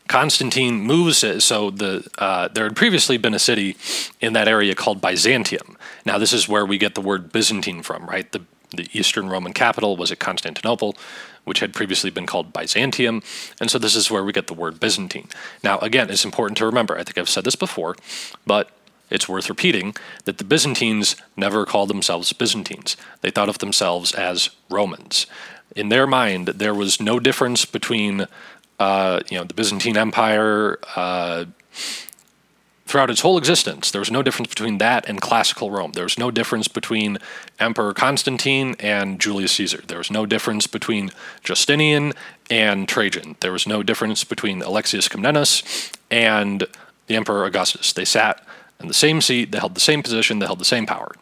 Constantine 0.07 0.81
moves 0.81 1.23
it, 1.23 1.43
so 1.43 1.71
the 1.71 2.09
uh, 2.17 2.49
there 2.49 2.65
had 2.65 2.75
previously 2.75 3.19
been 3.19 3.35
a 3.35 3.39
city 3.39 3.77
in 4.21 4.33
that 4.33 4.49
area 4.49 4.75
called 4.75 5.03
Byzantium. 5.03 5.77
Now 6.07 6.17
this 6.17 6.33
is 6.33 6.49
where 6.49 6.65
we 6.65 6.79
get 6.79 6.95
the 6.95 7.03
word 7.03 7.31
Byzantine 7.31 7.83
from, 7.83 8.07
right? 8.07 8.31
The 8.33 8.41
the 8.71 8.89
Eastern 8.93 9.29
Roman 9.29 9.53
capital 9.53 9.97
was 9.97 10.13
at 10.13 10.19
Constantinople, 10.19 10.97
which 11.45 11.61
had 11.61 11.75
previously 11.75 12.11
been 12.11 12.27
called 12.27 12.53
Byzantium, 12.53 13.23
and 13.61 13.71
so 13.71 13.79
this 13.79 13.97
is 13.97 14.11
where 14.11 14.25
we 14.25 14.33
get 14.33 14.47
the 14.47 14.55
word 14.55 14.81
Byzantine. 14.81 15.29
Now 15.65 15.79
again, 15.79 16.11
it's 16.11 16.25
important 16.25 16.59
to 16.59 16.67
remember. 16.67 16.97
I 16.97 17.05
think 17.05 17.19
I've 17.19 17.29
said 17.29 17.45
this 17.45 17.57
before, 17.57 17.97
but 18.47 18.71
it's 19.11 19.29
worth 19.29 19.49
repeating 19.49 19.97
that 20.25 20.37
the 20.37 20.45
Byzantines 20.45 21.17
never 21.35 21.65
called 21.65 21.89
themselves 21.89 22.33
Byzantines. 22.35 22.97
They 23.23 23.31
thought 23.31 23.49
of 23.49 23.59
themselves 23.59 24.13
as 24.13 24.51
Romans 24.69 25.27
in 25.79 25.89
their 25.89 26.07
mind, 26.07 26.49
there 26.49 26.75
was 26.75 27.01
no 27.01 27.21
difference 27.21 27.65
between, 27.65 28.27
uh, 28.79 29.21
you 29.31 29.39
know, 29.39 29.45
the 29.45 29.55
Byzantine 29.55 29.97
Empire 29.97 30.79
uh, 30.97 31.45
throughout 32.89 33.11
its 33.11 33.21
whole 33.21 33.37
existence. 33.37 33.91
There 33.91 34.01
was 34.01 34.11
no 34.11 34.23
difference 34.23 34.49
between 34.49 34.79
that 34.79 35.07
and 35.09 35.21
classical 35.21 35.71
Rome. 35.71 35.93
There 35.93 36.05
was 36.05 36.19
no 36.19 36.31
difference 36.31 36.69
between 36.69 37.19
Emperor 37.61 37.93
Constantine 37.93 38.75
and 38.81 39.21
Julius 39.21 39.53
Caesar. 39.53 39.83
There 39.87 39.99
was 39.99 40.11
no 40.11 40.25
difference 40.25 40.67
between 40.67 41.11
Justinian 41.45 42.15
and 42.51 42.89
Trajan. 42.89 43.37
There 43.41 43.53
was 43.53 43.67
no 43.67 43.83
difference 43.83 44.25
between 44.25 44.63
Alexius 44.63 45.07
Comnenus 45.07 45.93
and 46.11 46.67
the 47.07 47.15
Emperor 47.15 47.45
Augustus. 47.45 47.93
They 47.93 48.07
sat 48.07 48.43
in 48.81 48.89
the 48.89 48.95
same 48.95 49.21
seat, 49.21 49.53
they 49.53 49.59
held 49.59 49.75
the 49.75 49.81
same 49.81 50.03
position, 50.03 50.39
they 50.39 50.47
held 50.47 50.59
the 50.59 50.65
same 50.65 50.87
power. 50.87 51.15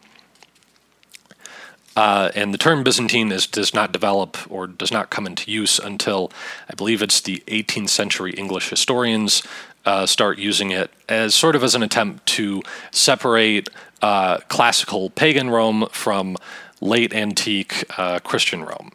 Uh, 1.97 2.29
and 2.35 2.53
the 2.53 2.59
term 2.59 2.83
Byzantine 2.83 3.31
is, 3.31 3.47
does 3.47 3.73
not 3.73 3.91
develop 3.91 4.37
or 4.51 4.67
does 4.67 4.91
not 4.91 5.09
come 5.09 5.25
into 5.25 5.49
use 5.49 5.79
until 5.79 6.31
I 6.69 6.75
believe 6.75 7.01
it's 7.01 7.19
the 7.19 7.43
18th 7.47 7.89
century 7.89 8.33
English 8.33 8.69
historians 8.69 9.41
uh, 9.87 10.05
start 10.05 10.37
using 10.37 10.71
it 10.71 10.91
as 11.07 11.33
sort 11.33 11.55
of 11.55 11.63
as 11.63 11.73
an 11.73 11.81
attempt 11.81 12.25
to 12.25 12.61
separate 12.91 13.69
uh, 14.01 14.37
classical 14.49 15.09
pagan 15.09 15.49
Rome 15.49 15.87
from 15.91 16.35
late 16.81 17.13
antique 17.13 17.85
uh, 17.97 18.19
Christian 18.19 18.65
Rome. 18.65 18.91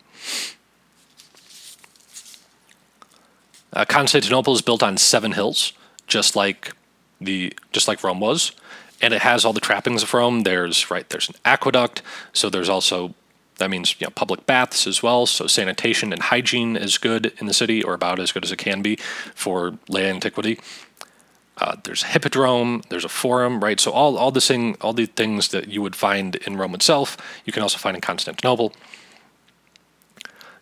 Uh, 3.73 3.87
Constantinople 3.87 4.53
is 4.53 4.61
built 4.61 4.83
on 4.83 4.99
seven 4.99 5.33
hills, 5.33 5.73
just 6.07 6.37
like 6.37 6.73
the 7.23 7.55
just 7.73 7.89
like 7.89 8.05
Rome 8.05 8.21
was 8.21 8.53
and 9.01 9.13
it 9.13 9.23
has 9.23 9.45
all 9.45 9.53
the 9.53 9.61
trappings 9.61 10.03
of 10.03 10.13
Rome. 10.13 10.43
There's 10.43 10.91
right 10.91 11.09
there's 11.09 11.29
an 11.29 11.35
aqueduct, 11.45 12.03
so 12.35 12.51
there's 12.51 12.69
also 12.69 13.15
that 13.63 13.71
means 13.71 13.95
you 14.01 14.07
know 14.07 14.11
public 14.11 14.45
baths 14.45 14.87
as 14.87 15.03
well. 15.03 15.25
So 15.25 15.47
sanitation 15.47 16.13
and 16.13 16.21
hygiene 16.21 16.77
is 16.77 16.99
good 16.99 17.33
in 17.39 17.47
the 17.47 17.55
city, 17.55 17.83
or 17.83 17.95
about 17.95 18.19
as 18.19 18.33
good 18.33 18.45
as 18.45 18.51
it 18.51 18.59
can 18.59 18.83
be 18.83 18.97
for 19.35 19.79
late 19.89 20.07
antiquity. 20.07 20.59
Uh, 21.59 21.77
there's 21.85 22.03
a 22.03 22.07
hippodrome, 22.07 22.83
there's 22.89 23.05
a 23.05 23.09
forum, 23.09 23.63
right? 23.63 23.79
So 23.79 23.93
all 23.93 24.19
all 24.19 24.33
this 24.33 24.49
thing, 24.49 24.77
all 24.81 24.93
the 24.93 25.07
things 25.07 25.49
that 25.49 25.69
you 25.69 25.81
would 25.81 25.95
find 25.95 26.35
in 26.37 26.57
Rome 26.57 26.75
itself, 26.75 27.17
you 27.45 27.53
can 27.53 27.63
also 27.63 27.79
find 27.79 27.95
in 27.97 28.01
Constantinople. 28.01 28.73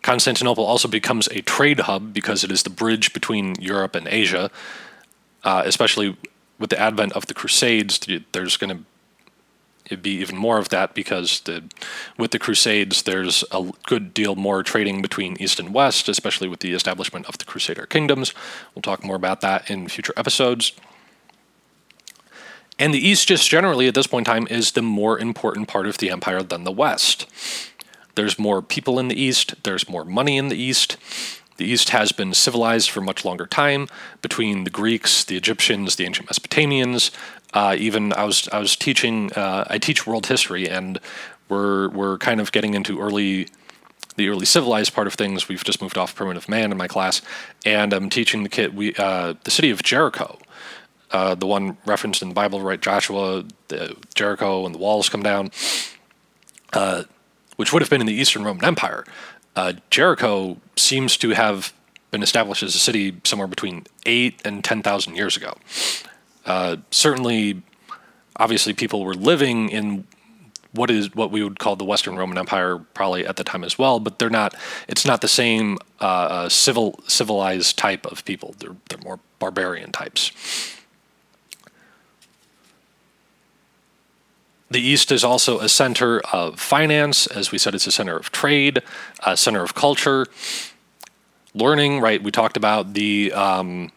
Constantinople 0.03 0.65
also 0.65 0.89
becomes 0.89 1.27
a 1.29 1.41
trade 1.43 1.81
hub 1.81 2.13
because 2.13 2.45
it 2.45 2.53
is 2.53 2.63
the 2.63 2.71
bridge 2.71 3.13
between 3.13 3.55
Europe 3.61 3.95
and 3.95 4.09
Asia, 4.09 4.51
uh, 5.45 5.63
especially 5.65 6.17
with 6.59 6.71
the 6.71 6.79
advent 6.79 7.15
of 7.15 7.27
the 7.27 7.35
Crusades, 7.35 7.99
there's 8.33 8.57
going 8.59 8.77
to 8.77 8.85
be 9.97 10.11
even 10.11 10.37
more 10.37 10.59
of 10.59 10.69
that 10.71 10.95
because 10.95 11.41
the, 11.41 11.65
with 12.19 12.31
the 12.31 12.39
Crusades, 12.39 13.03
there's 13.03 13.45
a 13.51 13.71
good 13.87 14.15
deal 14.15 14.35
more 14.37 14.63
trading 14.63 15.03
between 15.03 15.37
East 15.41 15.59
and 15.59 15.75
West, 15.75 16.09
especially 16.09 16.49
with 16.49 16.61
the 16.61 16.73
establishment 16.73 17.27
of 17.27 17.39
the 17.39 17.45
Crusader 17.45 17.87
kingdoms. 17.87 18.35
We'll 18.75 18.83
talk 18.83 19.05
more 19.05 19.17
about 19.17 19.41
that 19.41 19.71
in 19.71 19.89
future 19.89 20.15
episodes. 20.17 20.73
And 22.79 22.95
the 22.95 23.07
East, 23.07 23.29
just 23.29 23.49
generally 23.49 23.89
at 23.89 23.95
this 23.95 24.07
point 24.07 24.27
in 24.27 24.33
time, 24.33 24.47
is 24.51 24.73
the 24.73 24.83
more 24.83 25.19
important 25.19 25.69
part 25.69 25.87
of 25.87 25.99
the 25.99 26.11
empire 26.11 26.43
than 26.43 26.65
the 26.65 26.73
West. 26.73 27.27
There's 28.15 28.39
more 28.39 28.63
people 28.63 28.99
in 28.99 29.09
the 29.09 29.21
East, 29.21 29.63
there's 29.65 29.89
more 29.89 30.05
money 30.05 30.37
in 30.37 30.49
the 30.49 30.57
East, 30.57 30.97
the 31.61 31.67
East 31.67 31.91
has 31.91 32.11
been 32.11 32.33
civilized 32.33 32.89
for 32.89 33.03
much 33.03 33.23
longer 33.23 33.47
time 33.47 33.87
between 34.23 34.65
the 34.65 34.71
Greeks, 34.71 35.25
the 35.25 35.37
Egyptians, 35.37 35.97
the 35.97 36.07
ancient 36.07 36.27
Mesopotamians. 36.27 37.11
Uh, 37.53 37.75
even 37.79 38.13
I 38.13 38.25
was 38.25 38.49
I 38.53 38.59
was 38.59 38.77
teaching 38.77 39.33
uh, 39.33 39.65
I 39.69 39.79
teach 39.79 40.07
world 40.07 40.27
history 40.27 40.69
and 40.69 41.01
we're 41.49 41.89
we're 41.91 42.19
kind 42.19 42.41
of 42.41 42.53
getting 42.53 42.75
into 42.75 43.01
early 43.01 43.49
the 44.17 44.29
early 44.29 44.47
civilized 44.47 44.95
part 44.95 45.07
of 45.07 45.15
things. 45.15 45.49
We've 45.49 45.65
just 45.65 45.83
moved 45.83 45.99
off 45.99 46.15
primitive 46.15 46.49
man 46.49 46.73
in 46.73 46.79
my 46.79 46.89
class, 46.89 47.23
and 47.65 47.93
I'm 47.93 48.11
teaching 48.11 48.43
the 48.43 48.49
kid 48.49 48.77
we 48.77 48.95
uh, 48.95 49.35
the 49.45 49.51
city 49.51 49.71
of 49.71 49.83
Jericho. 49.83 50.39
Uh, 51.11 51.35
the 51.35 51.47
one 51.47 51.77
referenced 51.85 52.23
in 52.23 52.29
the 52.29 52.35
Bible, 52.35 52.61
right? 52.61 52.81
Joshua, 52.81 53.45
the 53.67 53.97
Jericho, 54.15 54.65
and 54.65 54.73
the 54.73 54.79
walls 54.79 55.09
come 55.09 55.25
down, 55.25 55.51
uh, 56.73 57.03
which 57.57 57.73
would 57.73 57.83
have 57.83 57.91
been 57.91 58.01
in 58.01 58.07
the 58.07 58.15
Eastern 58.15 58.45
Roman 58.45 58.65
Empire. 58.65 59.05
Uh, 59.57 59.73
Jericho 59.91 60.59
seems 60.77 61.17
to 61.17 61.31
have 61.31 61.73
been 62.13 62.23
established 62.23 62.63
as 62.63 62.77
a 62.77 62.79
city 62.79 63.21
somewhere 63.25 63.49
between 63.49 63.87
eight 64.07 64.41
and 64.45 64.63
10,000 64.63 65.17
years 65.17 65.37
ago. 65.37 65.57
Uh, 66.51 66.77
certainly, 66.91 67.63
obviously, 68.35 68.73
people 68.73 69.05
were 69.05 69.15
living 69.15 69.69
in 69.69 70.05
what 70.73 70.91
is 70.91 71.15
what 71.15 71.31
we 71.31 71.45
would 71.45 71.61
call 71.61 71.77
the 71.77 71.85
Western 71.85 72.17
Roman 72.17 72.39
Empire 72.39 72.79
probably 72.93 73.25
at 73.25 73.37
the 73.37 73.45
time 73.45 73.63
as 73.63 73.79
well, 73.79 74.01
but 74.01 74.19
they're 74.19 74.29
not. 74.29 74.57
It's 74.89 75.07
not 75.07 75.21
the 75.21 75.29
same 75.29 75.79
uh, 76.01 76.05
uh, 76.05 76.49
civil 76.49 76.99
civilized 77.07 77.79
type 77.79 78.05
of 78.05 78.25
people. 78.25 78.57
They're 78.59 78.75
they're 78.89 78.99
more 79.05 79.21
barbarian 79.39 79.93
types. 79.93 80.33
The 84.73 84.81
East 84.81 85.13
is 85.13 85.23
also 85.23 85.61
a 85.61 85.69
center 85.69 86.19
of 86.33 86.59
finance, 86.59 87.29
as 87.29 87.53
we 87.53 87.59
said, 87.59 87.77
it's 87.77 87.87
a 87.87 87.93
center 87.93 88.17
of 88.17 88.33
trade, 88.33 88.83
a 89.25 89.37
center 89.37 89.63
of 89.63 89.77
culture, 89.77 90.27
learning. 91.55 92.01
Right, 92.01 92.21
we 92.21 92.33
talked 92.33 92.57
about 92.57 92.95
the 92.95 93.33
um, 93.35 93.93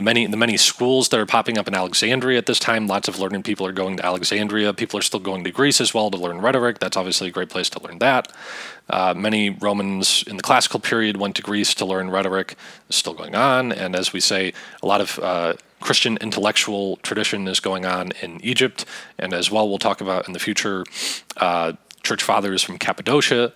the 0.00 0.04
many 0.04 0.24
the 0.26 0.36
many 0.36 0.56
schools 0.56 1.10
that 1.10 1.20
are 1.20 1.26
popping 1.26 1.58
up 1.58 1.68
in 1.68 1.74
Alexandria 1.74 2.38
at 2.38 2.46
this 2.46 2.58
time. 2.58 2.86
Lots 2.86 3.06
of 3.06 3.18
learning 3.18 3.42
people 3.42 3.66
are 3.66 3.72
going 3.72 3.98
to 3.98 4.06
Alexandria. 4.06 4.72
People 4.72 4.98
are 4.98 5.02
still 5.02 5.20
going 5.20 5.44
to 5.44 5.50
Greece 5.50 5.78
as 5.78 5.92
well 5.92 6.10
to 6.10 6.16
learn 6.16 6.40
rhetoric. 6.40 6.78
That's 6.78 6.96
obviously 6.96 7.28
a 7.28 7.30
great 7.30 7.50
place 7.50 7.68
to 7.70 7.82
learn 7.82 7.98
that. 7.98 8.32
Uh, 8.88 9.12
many 9.14 9.50
Romans 9.50 10.24
in 10.26 10.38
the 10.38 10.42
classical 10.42 10.80
period 10.80 11.18
went 11.18 11.36
to 11.36 11.42
Greece 11.42 11.74
to 11.74 11.84
learn 11.84 12.08
rhetoric. 12.10 12.56
It's 12.88 12.96
still 12.96 13.12
going 13.12 13.34
on, 13.34 13.72
and 13.72 13.94
as 13.94 14.14
we 14.14 14.20
say, 14.20 14.54
a 14.82 14.86
lot 14.86 15.02
of 15.02 15.18
uh, 15.18 15.52
Christian 15.80 16.16
intellectual 16.22 16.96
tradition 17.02 17.46
is 17.46 17.60
going 17.60 17.84
on 17.84 18.12
in 18.22 18.42
Egypt, 18.42 18.86
and 19.18 19.34
as 19.34 19.50
well, 19.50 19.68
we'll 19.68 19.78
talk 19.78 20.00
about 20.00 20.26
in 20.26 20.32
the 20.32 20.40
future. 20.40 20.86
Uh, 21.36 21.74
church 22.02 22.22
fathers 22.22 22.62
from 22.62 22.78
Cappadocia 22.78 23.52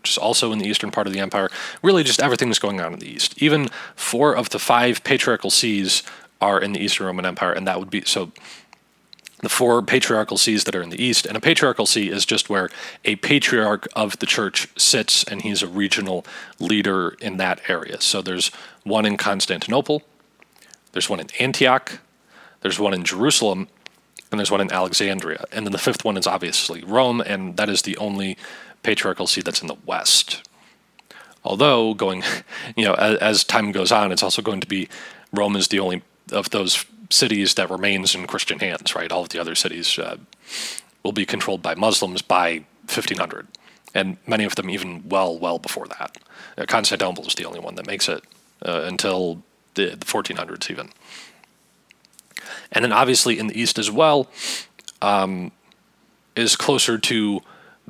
which 0.00 0.10
is 0.10 0.18
also 0.18 0.50
in 0.50 0.58
the 0.58 0.66
eastern 0.66 0.90
part 0.90 1.06
of 1.06 1.12
the 1.12 1.20
empire. 1.20 1.50
Really, 1.82 2.02
just 2.02 2.22
everything's 2.22 2.58
going 2.58 2.80
on 2.80 2.94
in 2.94 2.98
the 2.98 3.08
east. 3.08 3.40
Even 3.42 3.68
four 3.94 4.34
of 4.34 4.48
the 4.48 4.58
five 4.58 5.04
patriarchal 5.04 5.50
sees 5.50 6.02
are 6.40 6.58
in 6.58 6.72
the 6.72 6.80
Eastern 6.80 7.06
Roman 7.06 7.26
Empire, 7.26 7.52
and 7.52 7.66
that 7.66 7.78
would 7.78 7.90
be 7.90 8.02
so. 8.06 8.32
The 9.42 9.48
four 9.48 9.82
patriarchal 9.82 10.36
sees 10.36 10.64
that 10.64 10.74
are 10.74 10.82
in 10.82 10.90
the 10.90 11.02
east, 11.02 11.24
and 11.24 11.34
a 11.34 11.40
patriarchal 11.40 11.86
see 11.86 12.10
is 12.10 12.26
just 12.26 12.50
where 12.50 12.68
a 13.06 13.16
patriarch 13.16 13.88
of 13.96 14.18
the 14.18 14.26
church 14.26 14.68
sits, 14.76 15.24
and 15.24 15.40
he's 15.40 15.62
a 15.62 15.66
regional 15.66 16.26
leader 16.58 17.16
in 17.20 17.38
that 17.38 17.60
area. 17.68 18.00
So 18.02 18.20
there's 18.20 18.48
one 18.84 19.06
in 19.06 19.16
Constantinople, 19.16 20.02
there's 20.92 21.08
one 21.08 21.20
in 21.20 21.28
Antioch, 21.38 22.00
there's 22.60 22.78
one 22.78 22.92
in 22.92 23.02
Jerusalem, 23.02 23.68
and 24.30 24.38
there's 24.38 24.50
one 24.50 24.60
in 24.60 24.70
Alexandria. 24.70 25.44
And 25.52 25.66
then 25.66 25.72
the 25.72 25.78
fifth 25.78 26.04
one 26.04 26.18
is 26.18 26.26
obviously 26.26 26.84
Rome, 26.84 27.22
and 27.22 27.56
that 27.56 27.70
is 27.70 27.82
the 27.82 27.96
only 27.96 28.36
patriarchal 28.82 29.26
see 29.26 29.40
that's 29.40 29.62
in 29.62 29.68
the 29.68 29.76
West. 29.86 30.48
Although 31.44 31.94
going, 31.94 32.22
you 32.76 32.84
know, 32.84 32.94
as, 32.94 33.16
as 33.18 33.44
time 33.44 33.72
goes 33.72 33.92
on, 33.92 34.12
it's 34.12 34.22
also 34.22 34.42
going 34.42 34.60
to 34.60 34.66
be 34.66 34.88
Rome 35.32 35.56
is 35.56 35.68
the 35.68 35.80
only 35.80 36.02
of 36.32 36.50
those 36.50 36.84
cities 37.10 37.54
that 37.54 37.70
remains 37.70 38.14
in 38.14 38.26
Christian 38.26 38.58
hands. 38.58 38.94
Right, 38.94 39.10
all 39.10 39.22
of 39.22 39.30
the 39.30 39.38
other 39.38 39.54
cities 39.54 39.98
uh, 39.98 40.16
will 41.02 41.12
be 41.12 41.26
controlled 41.26 41.62
by 41.62 41.74
Muslims 41.74 42.22
by 42.22 42.64
1500, 42.86 43.46
and 43.94 44.16
many 44.26 44.44
of 44.44 44.56
them 44.56 44.70
even 44.70 45.08
well, 45.08 45.38
well 45.38 45.58
before 45.58 45.86
that. 45.86 46.18
Uh, 46.58 46.64
Constantinople 46.66 47.26
is 47.26 47.34
the 47.34 47.44
only 47.44 47.60
one 47.60 47.76
that 47.76 47.86
makes 47.86 48.08
it 48.08 48.24
uh, 48.64 48.82
until 48.84 49.42
the, 49.74 49.90
the 49.90 50.06
1400s, 50.06 50.70
even. 50.70 50.90
And 52.72 52.84
then 52.84 52.92
obviously 52.92 53.38
in 53.38 53.48
the 53.48 53.60
east 53.60 53.78
as 53.78 53.90
well, 53.90 54.28
um, 55.02 55.52
is 56.36 56.56
closer 56.56 56.98
to 56.98 57.40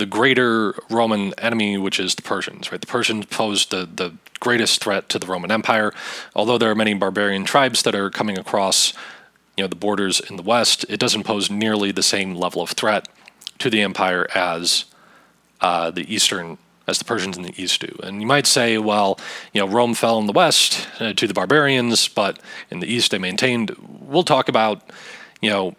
the 0.00 0.06
greater 0.06 0.74
Roman 0.88 1.32
enemy, 1.38 1.78
which 1.78 2.00
is 2.00 2.14
the 2.16 2.22
Persians. 2.22 2.72
Right, 2.72 2.80
the 2.80 2.86
Persians 2.86 3.26
pose 3.26 3.66
the 3.66 3.86
the 3.86 4.14
greatest 4.40 4.82
threat 4.82 5.08
to 5.10 5.18
the 5.18 5.26
Roman 5.26 5.52
Empire. 5.52 5.92
Although 6.34 6.58
there 6.58 6.70
are 6.70 6.74
many 6.74 6.94
barbarian 6.94 7.44
tribes 7.44 7.82
that 7.82 7.94
are 7.94 8.10
coming 8.10 8.38
across, 8.38 8.94
you 9.56 9.62
know, 9.62 9.68
the 9.68 9.76
borders 9.76 10.18
in 10.18 10.36
the 10.36 10.42
west, 10.42 10.86
it 10.88 10.98
doesn't 10.98 11.24
pose 11.24 11.50
nearly 11.50 11.92
the 11.92 12.02
same 12.02 12.34
level 12.34 12.62
of 12.62 12.70
threat 12.70 13.06
to 13.58 13.68
the 13.68 13.82
empire 13.82 14.26
as 14.34 14.86
uh, 15.60 15.90
the 15.90 16.12
eastern 16.12 16.56
as 16.86 16.98
the 16.98 17.04
Persians 17.04 17.36
in 17.36 17.44
the 17.44 17.62
east 17.62 17.80
do. 17.82 17.94
And 18.02 18.20
you 18.20 18.26
might 18.26 18.46
say, 18.46 18.78
well, 18.78 19.20
you 19.52 19.60
know, 19.60 19.68
Rome 19.68 19.94
fell 19.94 20.18
in 20.18 20.26
the 20.26 20.32
west 20.32 20.88
uh, 20.98 21.12
to 21.12 21.26
the 21.26 21.34
barbarians, 21.34 22.08
but 22.08 22.40
in 22.70 22.80
the 22.80 22.92
east 22.92 23.10
they 23.10 23.18
maintained. 23.18 23.76
We'll 24.00 24.24
talk 24.24 24.48
about, 24.48 24.90
you 25.40 25.50
know, 25.50 25.76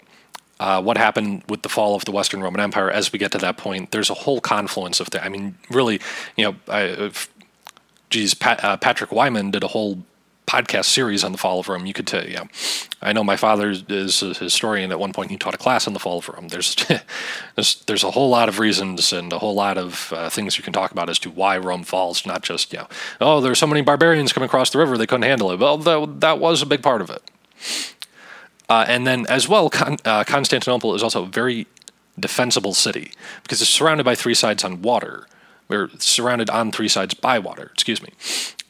uh, 0.62 0.80
what 0.80 0.96
happened 0.96 1.44
with 1.50 1.64
the 1.64 1.70
fall 1.70 1.96
of 1.96 2.06
the 2.06 2.12
Western 2.12 2.40
Roman 2.44 2.62
Empire 2.62 2.92
as 2.92 3.12
we 3.12 3.18
get 3.18 3.32
to 3.32 3.40
that 3.40 3.58
point. 3.58 3.90
There's 3.90 4.12
a 4.12 4.14
whole 4.14 4.40
confluence 4.40 5.00
of 5.00 5.08
things. 5.08 5.26
I 5.26 5.28
mean, 5.28 5.58
really, 5.72 6.00
you 6.38 6.46
know, 6.46 6.56
I, 6.68 7.12
geez, 8.12 8.36
Pat, 8.36 8.64
uh, 8.64 8.78
Patrick 8.78 9.12
Wyman 9.12 9.50
did 9.50 9.64
a 9.64 9.68
whole 9.68 10.04
podcast 10.46 10.86
series 10.86 11.24
on 11.24 11.32
the 11.32 11.40
fall 11.40 11.60
of 11.60 11.68
Rome. 11.68 11.88
You 11.88 11.94
could 11.94 12.06
tell, 12.06 12.28
yeah. 12.28 12.44
I 13.02 13.12
know 13.12 13.24
my 13.24 13.38
father 13.38 13.74
is 13.90 14.22
a 14.22 14.36
historian. 14.36 14.92
At 14.92 15.00
one 15.00 15.14
point, 15.14 15.32
he 15.32 15.38
taught 15.38 15.56
a 15.56 15.58
class 15.58 15.88
on 15.88 15.94
the 15.94 16.00
fall 16.00 16.20
of 16.20 16.30
Rome. 16.30 16.50
There's, 16.50 16.76
there's, 17.56 17.84
there's 17.86 18.04
a 18.04 18.12
whole 18.12 18.30
lot 18.30 18.48
of 18.48 18.60
reasons 18.60 19.12
and 19.12 19.34
a 19.34 19.40
whole 19.40 19.56
lot 19.56 19.80
of 19.80 20.14
uh, 20.16 20.30
things 20.30 20.60
you 20.60 20.64
can 20.64 20.74
talk 20.74 20.92
about 20.92 21.10
as 21.10 21.18
to 21.20 21.32
why 21.32 21.58
Rome 21.58 21.82
falls. 21.82 22.24
Not 22.24 22.44
just, 22.44 22.72
you 22.72 22.80
know, 22.80 22.88
oh, 23.20 23.42
there's 23.42 23.58
so 23.58 23.66
many 23.66 23.82
barbarians 23.82 24.32
coming 24.32 24.46
across 24.46 24.70
the 24.70 24.78
river 24.78 24.96
they 24.96 25.08
couldn't 25.08 25.24
handle 25.24 25.50
it. 25.52 25.60
Well, 25.60 25.78
that, 25.80 26.20
that 26.20 26.40
was 26.40 26.62
a 26.62 26.68
big 26.68 26.84
part 26.84 27.02
of 27.02 27.10
it. 27.10 27.24
Uh, 28.72 28.86
and 28.88 29.06
then, 29.06 29.26
as 29.28 29.50
well, 29.50 29.70
Con- 29.70 29.98
uh, 30.06 30.24
Constantinople 30.24 30.96
is 30.96 31.04
also 31.04 31.24
a 31.24 31.28
very 31.28 31.68
defensible 32.18 32.74
city 32.74 33.12
because 33.44 33.62
it's 33.62 33.70
surrounded 33.70 34.06
by 34.06 34.16
three 34.16 34.34
sides 34.34 34.64
on 34.64 34.82
water. 34.82 35.28
We're 35.68 35.90
surrounded 36.00 36.50
on 36.50 36.72
three 36.72 36.88
sides 36.88 37.14
by 37.14 37.38
water, 37.38 37.70
excuse 37.74 38.02
me. 38.02 38.14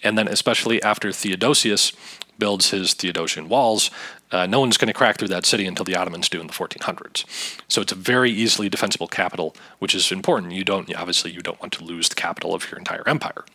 And 0.03 0.17
then, 0.17 0.27
especially 0.27 0.81
after 0.81 1.11
Theodosius 1.11 1.93
builds 2.39 2.71
his 2.71 2.95
Theodosian 2.95 3.47
walls, 3.47 3.91
uh, 4.31 4.47
no 4.47 4.59
one's 4.59 4.77
going 4.77 4.87
to 4.87 4.93
crack 4.93 5.19
through 5.19 5.27
that 5.27 5.45
city 5.45 5.67
until 5.67 5.85
the 5.85 5.95
Ottomans 5.95 6.29
do 6.29 6.41
in 6.41 6.47
the 6.47 6.53
1400s. 6.53 7.23
So 7.67 7.79
it's 7.79 7.91
a 7.91 7.95
very 7.95 8.31
easily 8.31 8.69
defensible 8.69 9.07
capital, 9.07 9.55
which 9.77 9.93
is 9.93 10.11
important. 10.11 10.53
You 10.53 10.63
don't 10.63 10.91
obviously 10.95 11.29
you 11.29 11.41
don't 11.41 11.61
want 11.61 11.73
to 11.73 11.83
lose 11.83 12.09
the 12.09 12.15
capital 12.15 12.55
of 12.55 12.71
your 12.71 12.79
entire 12.79 13.07
empire. 13.07 13.45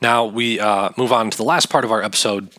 Now 0.00 0.24
we 0.24 0.60
uh, 0.60 0.90
move 0.96 1.12
on 1.12 1.30
to 1.30 1.36
the 1.36 1.44
last 1.44 1.70
part 1.70 1.84
of 1.84 1.90
our 1.90 2.02
episode, 2.02 2.50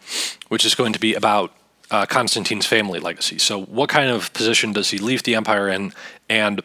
which 0.50 0.66
is 0.66 0.76
going 0.76 0.94
to 0.94 1.00
be 1.00 1.14
about 1.14 1.54
uh, 1.92 2.06
Constantine's 2.06 2.66
family 2.66 3.00
legacy. 3.00 3.40
So, 3.40 3.62
what 3.62 3.90
kind 3.90 4.10
of 4.10 4.34
position 4.34 4.74
does 4.74 4.92
he 4.92 4.98
leave 4.98 5.24
the 5.24 5.36
empire 5.36 5.70
in, 5.70 5.94
and 6.30 6.62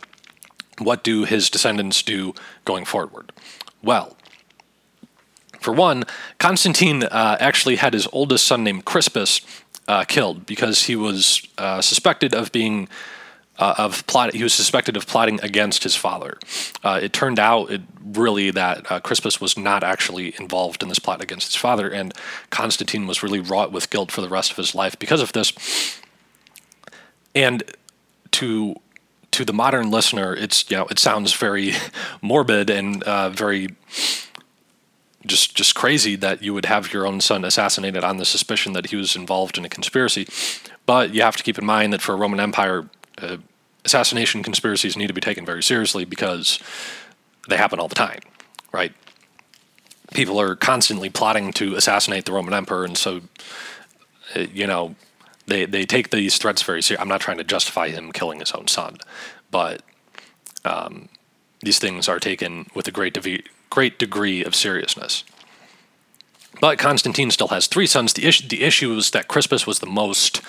what 0.78 1.04
do 1.04 1.24
his 1.24 1.48
descendants 1.48 2.02
do 2.02 2.34
going 2.64 2.84
forward? 2.84 3.32
Well, 3.82 4.16
for 5.60 5.72
one, 5.72 6.04
Constantine 6.38 7.04
uh, 7.04 7.36
actually 7.40 7.76
had 7.76 7.94
his 7.94 8.08
oldest 8.12 8.46
son 8.46 8.64
named 8.64 8.84
Crispus 8.84 9.40
uh, 9.88 10.04
killed 10.04 10.46
because 10.46 10.84
he 10.84 10.96
was 10.96 11.46
uh, 11.56 11.80
suspected 11.80 12.34
of 12.34 12.52
being 12.52 12.88
uh, 13.58 13.74
of 13.78 14.06
plot. 14.06 14.34
He 14.34 14.42
was 14.42 14.52
suspected 14.52 14.96
of 14.96 15.06
plotting 15.06 15.40
against 15.42 15.82
his 15.82 15.94
father. 15.94 16.38
Uh, 16.82 17.00
it 17.02 17.12
turned 17.12 17.38
out 17.38 17.70
it 17.70 17.82
really 18.04 18.50
that 18.50 18.90
uh, 18.90 19.00
Crispus 19.00 19.40
was 19.40 19.56
not 19.56 19.82
actually 19.82 20.34
involved 20.38 20.82
in 20.82 20.88
this 20.88 20.98
plot 20.98 21.22
against 21.22 21.52
his 21.52 21.56
father, 21.56 21.88
and 21.88 22.12
Constantine 22.50 23.06
was 23.06 23.22
really 23.22 23.40
wrought 23.40 23.72
with 23.72 23.90
guilt 23.90 24.10
for 24.10 24.20
the 24.20 24.28
rest 24.28 24.50
of 24.50 24.56
his 24.56 24.74
life 24.74 24.98
because 24.98 25.20
of 25.20 25.32
this. 25.32 25.52
And 27.34 27.62
to 28.32 28.76
to 29.32 29.44
the 29.44 29.52
modern 29.52 29.90
listener, 29.90 30.34
it's 30.34 30.70
you 30.70 30.76
know 30.76 30.86
it 30.86 30.98
sounds 30.98 31.32
very 31.32 31.72
morbid 32.22 32.70
and 32.70 33.02
uh, 33.04 33.30
very 33.30 33.68
just 35.26 35.54
just 35.54 35.74
crazy 35.74 36.16
that 36.16 36.42
you 36.42 36.52
would 36.54 36.66
have 36.66 36.92
your 36.92 37.06
own 37.06 37.20
son 37.20 37.44
assassinated 37.44 38.04
on 38.04 38.18
the 38.18 38.24
suspicion 38.24 38.74
that 38.74 38.86
he 38.86 38.96
was 38.96 39.16
involved 39.16 39.56
in 39.58 39.64
a 39.64 39.68
conspiracy. 39.68 40.26
But 40.86 41.14
you 41.14 41.22
have 41.22 41.36
to 41.36 41.42
keep 41.42 41.58
in 41.58 41.64
mind 41.64 41.92
that 41.92 42.02
for 42.02 42.12
a 42.12 42.16
Roman 42.16 42.40
Empire, 42.40 42.88
uh, 43.18 43.36
assassination 43.84 44.42
conspiracies 44.42 44.96
need 44.96 45.08
to 45.08 45.12
be 45.12 45.20
taken 45.20 45.44
very 45.44 45.62
seriously 45.62 46.04
because 46.04 46.58
they 47.48 47.56
happen 47.56 47.78
all 47.78 47.88
the 47.88 47.94
time, 47.94 48.20
right? 48.72 48.92
People 50.12 50.40
are 50.40 50.54
constantly 50.56 51.10
plotting 51.10 51.52
to 51.54 51.74
assassinate 51.76 52.24
the 52.24 52.32
Roman 52.32 52.54
emperor, 52.54 52.84
and 52.84 52.96
so, 52.96 53.22
uh, 54.34 54.40
you 54.52 54.66
know, 54.66 54.94
they 55.46 55.66
they 55.66 55.84
take 55.84 56.10
these 56.10 56.38
threats 56.38 56.62
very 56.62 56.82
seriously. 56.82 57.02
I'm 57.02 57.08
not 57.08 57.20
trying 57.20 57.38
to 57.38 57.44
justify 57.44 57.88
him 57.88 58.12
killing 58.12 58.40
his 58.40 58.52
own 58.52 58.68
son, 58.68 58.98
but 59.50 59.82
um, 60.64 61.08
these 61.60 61.78
things 61.78 62.08
are 62.08 62.20
taken 62.20 62.66
with 62.74 62.88
a 62.88 62.90
great 62.90 63.14
degree, 63.14 63.44
great 63.70 63.98
degree 63.98 64.44
of 64.44 64.54
seriousness. 64.54 65.24
But 66.60 66.78
Constantine 66.78 67.30
still 67.30 67.48
has 67.48 67.66
three 67.66 67.86
sons. 67.86 68.12
The 68.12 68.26
issue 68.26 68.48
the 68.48 68.62
issue 68.62 68.96
is 68.96 69.10
that 69.10 69.28
Crispus 69.28 69.66
was 69.66 69.80
the 69.80 69.86
most 69.86 70.40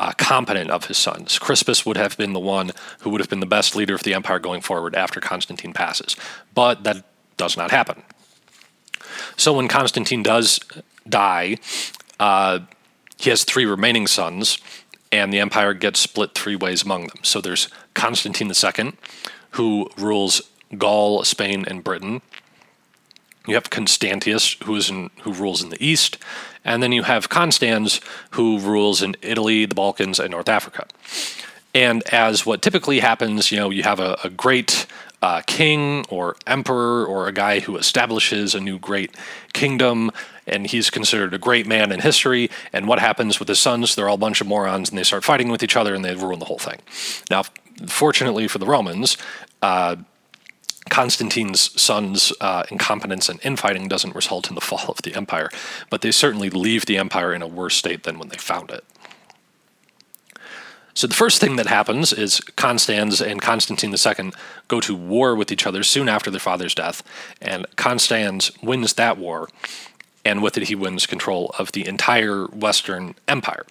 uh, 0.00 0.12
competent 0.16 0.70
of 0.70 0.86
his 0.86 0.96
sons. 0.96 1.38
Crispus 1.38 1.84
would 1.84 1.98
have 1.98 2.16
been 2.16 2.32
the 2.32 2.40
one 2.40 2.70
who 3.00 3.10
would 3.10 3.20
have 3.20 3.28
been 3.28 3.40
the 3.40 3.46
best 3.46 3.76
leader 3.76 3.94
of 3.94 4.02
the 4.02 4.14
empire 4.14 4.38
going 4.38 4.62
forward 4.62 4.94
after 4.94 5.20
Constantine 5.20 5.74
passes. 5.74 6.16
But 6.54 6.84
that 6.84 7.04
does 7.36 7.54
not 7.54 7.70
happen. 7.70 8.02
So 9.36 9.52
when 9.52 9.68
Constantine 9.68 10.22
does 10.22 10.58
die, 11.06 11.58
uh, 12.18 12.60
he 13.18 13.28
has 13.28 13.44
three 13.44 13.66
remaining 13.66 14.06
sons, 14.06 14.56
and 15.12 15.30
the 15.34 15.38
empire 15.38 15.74
gets 15.74 16.00
split 16.00 16.34
three 16.34 16.56
ways 16.56 16.82
among 16.82 17.08
them. 17.08 17.18
So 17.22 17.42
there's 17.42 17.68
Constantine 17.92 18.50
II, 18.50 18.92
who 19.50 19.90
rules 19.98 20.40
Gaul, 20.78 21.24
Spain, 21.24 21.66
and 21.68 21.84
Britain. 21.84 22.22
You 23.46 23.54
have 23.54 23.70
Constantius, 23.70 24.56
who 24.64 24.76
is 24.76 24.90
in, 24.90 25.10
who 25.22 25.32
rules 25.32 25.62
in 25.62 25.70
the 25.70 25.82
east, 25.84 26.18
and 26.64 26.82
then 26.82 26.92
you 26.92 27.04
have 27.04 27.28
Constans, 27.28 28.00
who 28.32 28.58
rules 28.58 29.02
in 29.02 29.16
Italy, 29.22 29.64
the 29.66 29.74
Balkans, 29.74 30.18
and 30.18 30.30
North 30.30 30.48
Africa. 30.48 30.86
And 31.74 32.02
as 32.12 32.44
what 32.44 32.62
typically 32.62 33.00
happens, 33.00 33.50
you 33.50 33.58
know, 33.58 33.70
you 33.70 33.82
have 33.84 34.00
a, 34.00 34.18
a 34.24 34.30
great 34.30 34.86
uh, 35.22 35.42
king 35.46 36.04
or 36.08 36.36
emperor 36.46 37.04
or 37.04 37.28
a 37.28 37.32
guy 37.32 37.60
who 37.60 37.76
establishes 37.76 38.54
a 38.54 38.60
new 38.60 38.78
great 38.78 39.14
kingdom 39.52 40.10
and 40.46 40.66
he's 40.66 40.90
considered 40.90 41.34
a 41.34 41.38
great 41.38 41.66
man 41.66 41.92
in 41.92 42.00
history. 42.00 42.50
And 42.72 42.88
what 42.88 42.98
happens 42.98 43.38
with 43.38 43.48
his 43.48 43.60
sons? 43.60 43.94
They're 43.94 44.08
all 44.08 44.14
a 44.14 44.18
bunch 44.18 44.40
of 44.40 44.46
morons 44.46 44.88
and 44.88 44.98
they 44.98 45.04
start 45.04 45.24
fighting 45.24 45.48
with 45.48 45.62
each 45.62 45.76
other 45.76 45.94
and 45.94 46.04
they 46.04 46.14
ruin 46.14 46.38
the 46.38 46.46
whole 46.46 46.58
thing. 46.58 46.80
Now, 47.30 47.44
fortunately 47.86 48.48
for 48.48 48.58
the 48.58 48.66
Romans, 48.66 49.16
uh, 49.62 49.96
Constantine's 50.88 51.80
son's 51.80 52.32
uh, 52.40 52.64
incompetence 52.70 53.28
and 53.28 53.38
infighting 53.44 53.86
doesn't 53.86 54.14
result 54.14 54.48
in 54.48 54.54
the 54.54 54.60
fall 54.60 54.86
of 54.88 55.02
the 55.02 55.14
empire, 55.14 55.50
but 55.90 56.00
they 56.00 56.10
certainly 56.10 56.50
leave 56.50 56.86
the 56.86 56.96
empire 56.96 57.34
in 57.34 57.42
a 57.42 57.46
worse 57.46 57.76
state 57.76 58.04
than 58.04 58.18
when 58.18 58.28
they 58.28 58.38
found 58.38 58.70
it. 58.70 58.84
So 60.94 61.06
the 61.06 61.14
first 61.14 61.40
thing 61.40 61.56
that 61.56 61.66
happens 61.66 62.12
is 62.12 62.40
Constans 62.56 63.20
and 63.20 63.40
Constantine 63.40 63.94
II 63.94 64.32
go 64.68 64.80
to 64.80 64.94
war 64.94 65.36
with 65.36 65.52
each 65.52 65.66
other 65.66 65.82
soon 65.82 66.08
after 66.08 66.30
their 66.30 66.40
father's 66.40 66.74
death, 66.74 67.02
and 67.40 67.66
Constans 67.76 68.50
wins 68.62 68.94
that 68.94 69.16
war, 69.16 69.48
and 70.24 70.42
with 70.42 70.56
it 70.56 70.68
he 70.68 70.74
wins 70.74 71.06
control 71.06 71.54
of 71.58 71.72
the 71.72 71.86
entire 71.86 72.46
Western 72.46 73.14
Empire. 73.28 73.64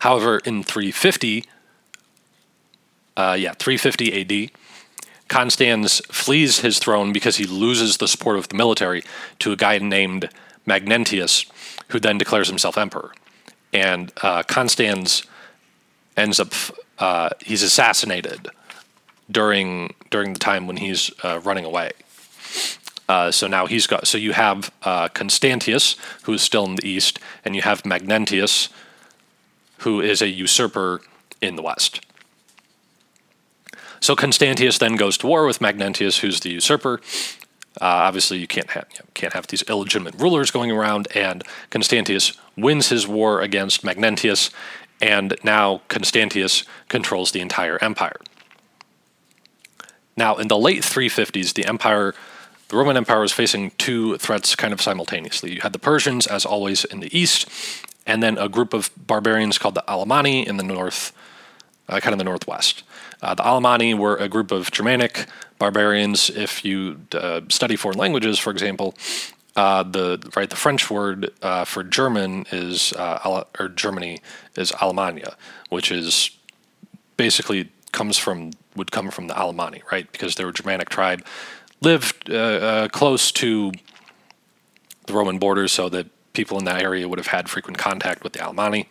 However, 0.00 0.38
in 0.38 0.64
350, 0.64 1.44
uh, 3.16 3.36
yeah, 3.38 3.54
350 3.54 4.20
AD, 4.20 4.50
Constans 5.28 6.00
flees 6.06 6.60
his 6.60 6.78
throne 6.78 7.12
because 7.12 7.36
he 7.36 7.44
loses 7.44 7.96
the 7.96 8.08
support 8.08 8.36
of 8.36 8.48
the 8.48 8.56
military 8.56 9.02
to 9.40 9.52
a 9.52 9.56
guy 9.56 9.78
named 9.78 10.28
Magnentius, 10.66 11.46
who 11.88 11.98
then 11.98 12.18
declares 12.18 12.48
himself 12.48 12.78
emperor. 12.78 13.12
And 13.72 14.12
uh, 14.22 14.42
Constans 14.44 15.24
ends 16.16 16.38
up 16.38 16.52
uh, 16.98 17.30
he's 17.40 17.62
assassinated 17.62 18.48
during 19.30 19.94
during 20.10 20.32
the 20.32 20.38
time 20.38 20.66
when 20.66 20.76
he's 20.76 21.10
uh, 21.22 21.40
running 21.40 21.64
away. 21.64 21.92
Uh, 23.08 23.30
so 23.30 23.46
now 23.46 23.66
he's 23.66 23.86
got. 23.86 24.06
So 24.06 24.16
you 24.16 24.32
have 24.32 24.72
uh, 24.82 25.08
Constantius, 25.08 25.96
who 26.22 26.32
is 26.32 26.42
still 26.42 26.64
in 26.64 26.76
the 26.76 26.88
east, 26.88 27.18
and 27.44 27.54
you 27.54 27.62
have 27.62 27.82
Magnentius, 27.82 28.68
who 29.78 30.00
is 30.00 30.22
a 30.22 30.28
usurper 30.28 31.02
in 31.40 31.56
the 31.56 31.62
west. 31.62 32.00
So 34.04 34.14
Constantius 34.14 34.76
then 34.76 34.96
goes 34.96 35.16
to 35.16 35.26
war 35.26 35.46
with 35.46 35.60
Magnentius, 35.60 36.18
who's 36.18 36.40
the 36.40 36.50
usurper. 36.50 37.00
Uh, 37.80 38.04
obviously, 38.04 38.36
you 38.36 38.46
can't 38.46 38.68
have 38.72 38.84
you 38.92 39.00
can't 39.14 39.32
have 39.32 39.46
these 39.46 39.62
illegitimate 39.62 40.14
rulers 40.20 40.50
going 40.50 40.70
around, 40.70 41.08
and 41.14 41.42
Constantius 41.70 42.34
wins 42.54 42.90
his 42.90 43.08
war 43.08 43.40
against 43.40 43.82
Magnentius, 43.82 44.50
and 45.00 45.34
now 45.42 45.80
Constantius 45.88 46.64
controls 46.90 47.32
the 47.32 47.40
entire 47.40 47.82
empire. 47.82 48.20
Now, 50.18 50.36
in 50.36 50.48
the 50.48 50.58
late 50.58 50.82
350s, 50.82 51.54
the 51.54 51.64
empire, 51.64 52.14
the 52.68 52.76
Roman 52.76 52.98
Empire, 52.98 53.20
was 53.20 53.32
facing 53.32 53.70
two 53.78 54.18
threats 54.18 54.54
kind 54.54 54.74
of 54.74 54.82
simultaneously. 54.82 55.54
You 55.54 55.62
had 55.62 55.72
the 55.72 55.78
Persians, 55.78 56.26
as 56.26 56.44
always, 56.44 56.84
in 56.84 57.00
the 57.00 57.18
east, 57.18 57.48
and 58.06 58.22
then 58.22 58.36
a 58.36 58.50
group 58.50 58.74
of 58.74 58.90
barbarians 59.06 59.56
called 59.56 59.76
the 59.76 59.84
Alemanni 59.88 60.46
in 60.46 60.58
the 60.58 60.62
north, 60.62 61.10
uh, 61.88 62.00
kind 62.00 62.12
of 62.12 62.18
the 62.18 62.24
northwest. 62.24 62.82
Uh, 63.24 63.34
the 63.34 63.42
Alemanni 63.42 63.94
were 63.94 64.16
a 64.16 64.28
group 64.28 64.50
of 64.50 64.70
Germanic 64.70 65.26
barbarians. 65.58 66.28
If 66.30 66.64
you 66.64 67.00
uh, 67.12 67.40
study 67.48 67.74
foreign 67.74 67.98
languages, 67.98 68.38
for 68.38 68.50
example, 68.50 68.94
uh, 69.56 69.82
the 69.82 70.30
right 70.36 70.50
the 70.50 70.56
French 70.56 70.90
word 70.90 71.32
uh, 71.40 71.64
for 71.64 71.82
German 71.82 72.44
is 72.52 72.92
uh, 72.92 73.44
or 73.58 73.68
Germany 73.68 74.20
is 74.56 74.72
Alemannia, 74.82 75.36
which 75.70 75.90
is 75.90 76.30
basically 77.16 77.70
comes 77.92 78.18
from 78.18 78.50
would 78.76 78.90
come 78.90 79.10
from 79.10 79.28
the 79.28 79.34
Alemanni, 79.34 79.82
right? 79.90 80.10
Because 80.10 80.34
they 80.34 80.44
were 80.44 80.50
a 80.50 80.54
Germanic 80.54 80.90
tribe, 80.90 81.24
lived 81.80 82.26
close 82.92 83.32
to 83.32 83.72
the 85.06 85.12
Roman 85.12 85.38
borders, 85.38 85.72
so 85.72 85.88
that 85.88 86.06
people 86.32 86.58
in 86.58 86.64
that 86.64 86.82
area 86.82 87.08
would 87.08 87.18
have 87.18 87.28
had 87.28 87.48
frequent 87.48 87.78
contact 87.78 88.24
with 88.24 88.32
the 88.32 88.40
Alemanni. 88.40 88.88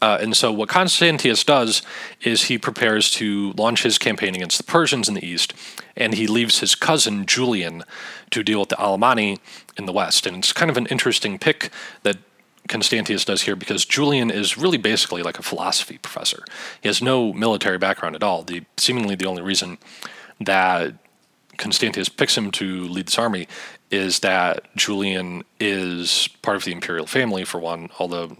Uh, 0.00 0.18
and 0.20 0.36
so, 0.36 0.52
what 0.52 0.68
Constantius 0.68 1.42
does 1.42 1.82
is 2.20 2.44
he 2.44 2.56
prepares 2.56 3.10
to 3.12 3.52
launch 3.52 3.82
his 3.82 3.98
campaign 3.98 4.34
against 4.34 4.58
the 4.58 4.64
Persians 4.64 5.08
in 5.08 5.14
the 5.14 5.26
east, 5.26 5.54
and 5.96 6.14
he 6.14 6.26
leaves 6.26 6.60
his 6.60 6.74
cousin 6.74 7.26
Julian 7.26 7.82
to 8.30 8.44
deal 8.44 8.60
with 8.60 8.68
the 8.68 8.76
Alemanni 8.76 9.38
in 9.76 9.86
the 9.86 9.92
west. 9.92 10.26
And 10.26 10.36
it's 10.38 10.52
kind 10.52 10.70
of 10.70 10.76
an 10.76 10.86
interesting 10.86 11.38
pick 11.38 11.70
that 12.04 12.16
Constantius 12.68 13.24
does 13.24 13.42
here 13.42 13.56
because 13.56 13.84
Julian 13.84 14.30
is 14.30 14.56
really 14.56 14.76
basically 14.76 15.22
like 15.22 15.38
a 15.38 15.42
philosophy 15.42 15.98
professor. 15.98 16.44
He 16.80 16.88
has 16.88 17.02
no 17.02 17.32
military 17.32 17.78
background 17.78 18.14
at 18.14 18.22
all. 18.22 18.42
The 18.42 18.64
seemingly 18.76 19.16
the 19.16 19.26
only 19.26 19.42
reason 19.42 19.78
that 20.40 20.94
Constantius 21.56 22.08
picks 22.08 22.36
him 22.36 22.52
to 22.52 22.86
lead 22.86 23.08
this 23.08 23.18
army 23.18 23.48
is 23.90 24.20
that 24.20 24.74
Julian 24.76 25.42
is 25.58 26.28
part 26.42 26.56
of 26.56 26.64
the 26.64 26.72
imperial 26.72 27.06
family 27.06 27.44
for 27.44 27.58
one, 27.58 27.88
although 27.98 28.36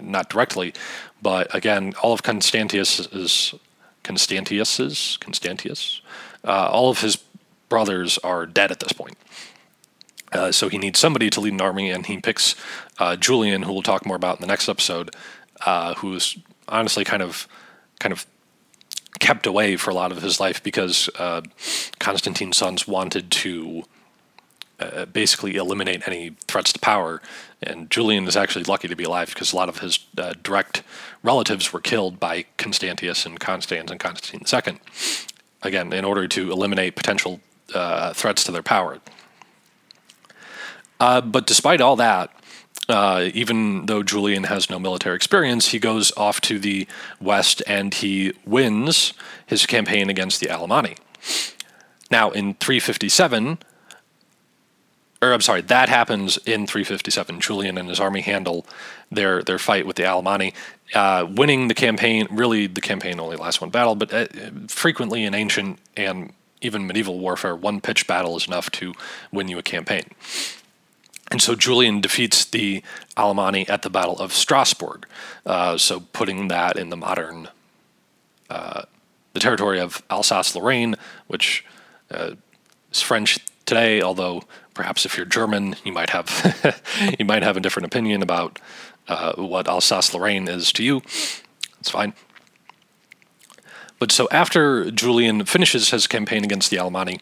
not 0.00 0.28
directly, 0.28 0.74
but 1.22 1.54
again, 1.54 1.94
all 2.02 2.12
of 2.12 2.22
Constantius 2.22 3.00
is 3.12 3.54
Constantius's 4.02 5.18
Constantius. 5.20 6.00
Uh, 6.44 6.68
all 6.70 6.90
of 6.90 7.00
his 7.00 7.16
brothers 7.68 8.18
are 8.18 8.46
dead 8.46 8.70
at 8.70 8.80
this 8.80 8.92
point. 8.92 9.16
Uh, 10.32 10.50
so 10.50 10.68
he 10.68 10.78
needs 10.78 10.98
somebody 10.98 11.30
to 11.30 11.40
lead 11.40 11.52
an 11.52 11.60
army, 11.60 11.90
and 11.90 12.06
he 12.06 12.18
picks 12.18 12.54
uh, 12.98 13.16
Julian, 13.16 13.62
who 13.62 13.72
we'll 13.72 13.82
talk 13.82 14.04
more 14.04 14.16
about 14.16 14.36
in 14.36 14.40
the 14.40 14.46
next 14.46 14.68
episode, 14.68 15.14
uh, 15.64 15.94
who's 15.94 16.36
honestly 16.68 17.04
kind 17.04 17.22
of 17.22 17.46
kind 18.00 18.12
of 18.12 18.26
kept 19.20 19.46
away 19.46 19.76
for 19.76 19.90
a 19.90 19.94
lot 19.94 20.10
of 20.10 20.22
his 20.22 20.40
life 20.40 20.62
because 20.62 21.08
uh, 21.18 21.40
Constantine's 22.00 22.56
sons 22.56 22.88
wanted 22.88 23.30
to 23.30 23.84
uh, 24.80 25.06
basically 25.06 25.56
eliminate 25.56 26.06
any 26.06 26.30
threats 26.46 26.72
to 26.72 26.78
power. 26.78 27.22
And 27.62 27.90
Julian 27.90 28.26
is 28.26 28.36
actually 28.36 28.64
lucky 28.64 28.88
to 28.88 28.96
be 28.96 29.04
alive 29.04 29.28
because 29.28 29.52
a 29.52 29.56
lot 29.56 29.68
of 29.68 29.78
his 29.78 29.98
uh, 30.18 30.34
direct 30.42 30.82
relatives 31.22 31.72
were 31.72 31.80
killed 31.80 32.20
by 32.20 32.44
Constantius 32.56 33.24
and 33.24 33.40
Constans 33.40 33.90
and 33.90 34.00
Constantine 34.00 34.46
II. 34.52 34.80
Again, 35.62 35.92
in 35.92 36.04
order 36.04 36.28
to 36.28 36.52
eliminate 36.52 36.96
potential 36.96 37.40
threats 38.14 38.44
to 38.44 38.52
their 38.52 38.62
power. 38.62 39.00
Uh, 41.00 41.20
but 41.20 41.46
despite 41.46 41.80
all 41.80 41.96
that, 41.96 42.30
uh, 42.88 43.28
even 43.32 43.86
though 43.86 44.02
Julian 44.02 44.44
has 44.44 44.68
no 44.68 44.78
military 44.78 45.16
experience, 45.16 45.68
he 45.68 45.78
goes 45.78 46.12
off 46.16 46.40
to 46.42 46.58
the 46.58 46.86
west 47.20 47.62
and 47.66 47.94
he 47.94 48.32
wins 48.44 49.14
his 49.46 49.66
campaign 49.66 50.10
against 50.10 50.40
the 50.40 50.46
Alemanni. 50.48 50.96
Now, 52.10 52.30
in 52.30 52.54
357, 52.54 53.58
or 55.24 55.32
I'm 55.32 55.40
sorry, 55.40 55.62
that 55.62 55.88
happens 55.88 56.36
in 56.38 56.66
357. 56.66 57.40
Julian 57.40 57.78
and 57.78 57.88
his 57.88 58.00
army 58.00 58.20
handle 58.20 58.66
their 59.10 59.42
their 59.42 59.58
fight 59.58 59.86
with 59.86 59.96
the 59.96 60.02
Alemanni, 60.02 60.52
uh, 60.94 61.26
winning 61.28 61.68
the 61.68 61.74
campaign. 61.74 62.26
Really, 62.30 62.66
the 62.66 62.80
campaign 62.80 63.18
only 63.18 63.36
lasts 63.36 63.60
one 63.60 63.70
battle, 63.70 63.94
but 63.94 64.12
uh, 64.12 64.26
frequently 64.68 65.24
in 65.24 65.34
ancient 65.34 65.78
and 65.96 66.32
even 66.60 66.86
medieval 66.86 67.18
warfare, 67.18 67.54
one 67.54 67.80
pitched 67.80 68.06
battle 68.06 68.36
is 68.36 68.46
enough 68.46 68.70
to 68.72 68.94
win 69.32 69.48
you 69.48 69.58
a 69.58 69.62
campaign. 69.62 70.04
And 71.30 71.40
so 71.40 71.54
Julian 71.54 72.00
defeats 72.00 72.44
the 72.44 72.82
Alemanni 73.16 73.68
at 73.68 73.82
the 73.82 73.90
Battle 73.90 74.18
of 74.18 74.32
Strasbourg. 74.32 75.06
Uh, 75.44 75.76
so 75.78 76.00
putting 76.00 76.48
that 76.48 76.76
in 76.76 76.90
the 76.90 76.96
modern, 76.96 77.48
uh, 78.50 78.82
the 79.32 79.40
territory 79.40 79.80
of 79.80 80.02
Alsace-Lorraine, 80.10 80.96
which 81.26 81.64
uh, 82.10 82.32
is 82.92 83.00
French 83.00 83.38
today. 83.66 84.02
Although 84.02 84.42
perhaps 84.74 85.06
if 85.06 85.16
you're 85.16 85.26
German, 85.26 85.76
you 85.84 85.92
might 85.92 86.10
have 86.10 86.82
you 87.18 87.24
might 87.24 87.42
have 87.42 87.56
a 87.56 87.60
different 87.60 87.86
opinion 87.86 88.22
about 88.22 88.58
uh, 89.08 89.34
what 89.36 89.68
Alsace-Lorraine 89.68 90.48
is 90.48 90.72
to 90.72 90.84
you. 90.84 91.02
It's 91.80 91.90
fine. 91.90 92.14
But 93.98 94.12
so 94.12 94.28
after 94.30 94.90
Julian 94.90 95.44
finishes 95.44 95.90
his 95.90 96.06
campaign 96.06 96.44
against 96.44 96.70
the 96.70 96.76
Alemanni, 96.76 97.20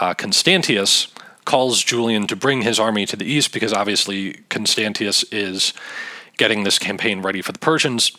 uh, 0.00 0.14
Constantius 0.14 1.08
calls 1.44 1.82
Julian 1.82 2.26
to 2.26 2.36
bring 2.36 2.62
his 2.62 2.78
army 2.78 3.06
to 3.06 3.16
the 3.16 3.24
east 3.24 3.52
because 3.52 3.72
obviously 3.72 4.34
Constantius 4.48 5.24
is 5.32 5.72
getting 6.36 6.64
this 6.64 6.78
campaign 6.78 7.22
ready 7.22 7.42
for 7.42 7.52
the 7.52 7.58
Persians, 7.58 8.12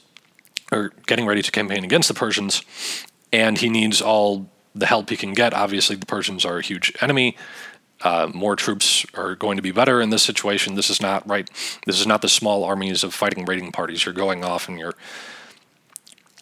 or 0.72 0.91
getting 1.07 1.26
ready 1.26 1.41
to 1.41 1.51
campaign 1.51 1.84
against 1.84 2.07
the 2.07 2.14
Persians, 2.14 2.64
and 3.32 3.57
he 3.57 3.70
needs 3.70 4.01
all 4.01 4.49
the 4.76 4.86
help 4.86 5.09
he 5.09 5.18
can 5.18 5.34
get. 5.34 5.53
Obviously, 5.53 5.95
the 5.95 6.05
Persians 6.05 6.45
are 6.45 6.57
a 6.57 6.61
huge 6.61 6.93
enemy. 7.01 7.38
Uh, 8.04 8.30
more 8.34 8.56
troops 8.56 9.06
are 9.14 9.36
going 9.36 9.56
to 9.56 9.64
be 9.64 9.72
better 9.72 10.01
in 10.01 10.10
this 10.10 10.24
situation. 10.24 10.76
This 10.76 10.89
is 10.89 11.01
not 11.01 11.28
right. 11.28 11.49
This 11.86 11.99
is 11.99 12.06
not 12.06 12.22
the 12.22 12.30
small 12.30 12.64
armies 12.64 13.04
of 13.04 13.14
fighting 13.14 13.45
raiding 13.45 13.72
parties. 13.72 14.06
You're 14.06 14.14
going 14.14 14.43
off 14.43 14.68
and 14.68 14.78
you're 14.78 14.95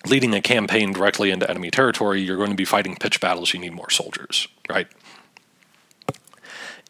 leading 0.07 0.33
a 0.33 0.41
campaign 0.41 0.91
directly 0.91 1.29
into 1.29 1.49
enemy 1.49 1.69
territory. 1.69 2.21
You're 2.21 2.37
going 2.37 2.49
to 2.49 2.55
be 2.55 2.65
fighting 2.65 2.95
pitch 2.95 3.21
battles. 3.21 3.53
You 3.53 3.59
need 3.59 3.73
more 3.73 3.91
soldiers, 3.91 4.47
right? 4.67 4.87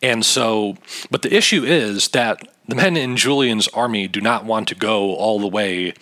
And 0.01 0.25
so, 0.25 0.77
but 1.11 1.21
the 1.21 1.35
issue 1.35 1.63
is 1.63 2.09
that 2.09 2.41
the 2.67 2.75
men 2.75 2.97
in 2.97 3.17
Julian's 3.17 3.67
army 3.69 4.07
do 4.07 4.21
not 4.21 4.45
want 4.45 4.67
to 4.69 4.75
go 4.75 5.15
all 5.15 5.39
the 5.39 5.47
way 5.47 5.93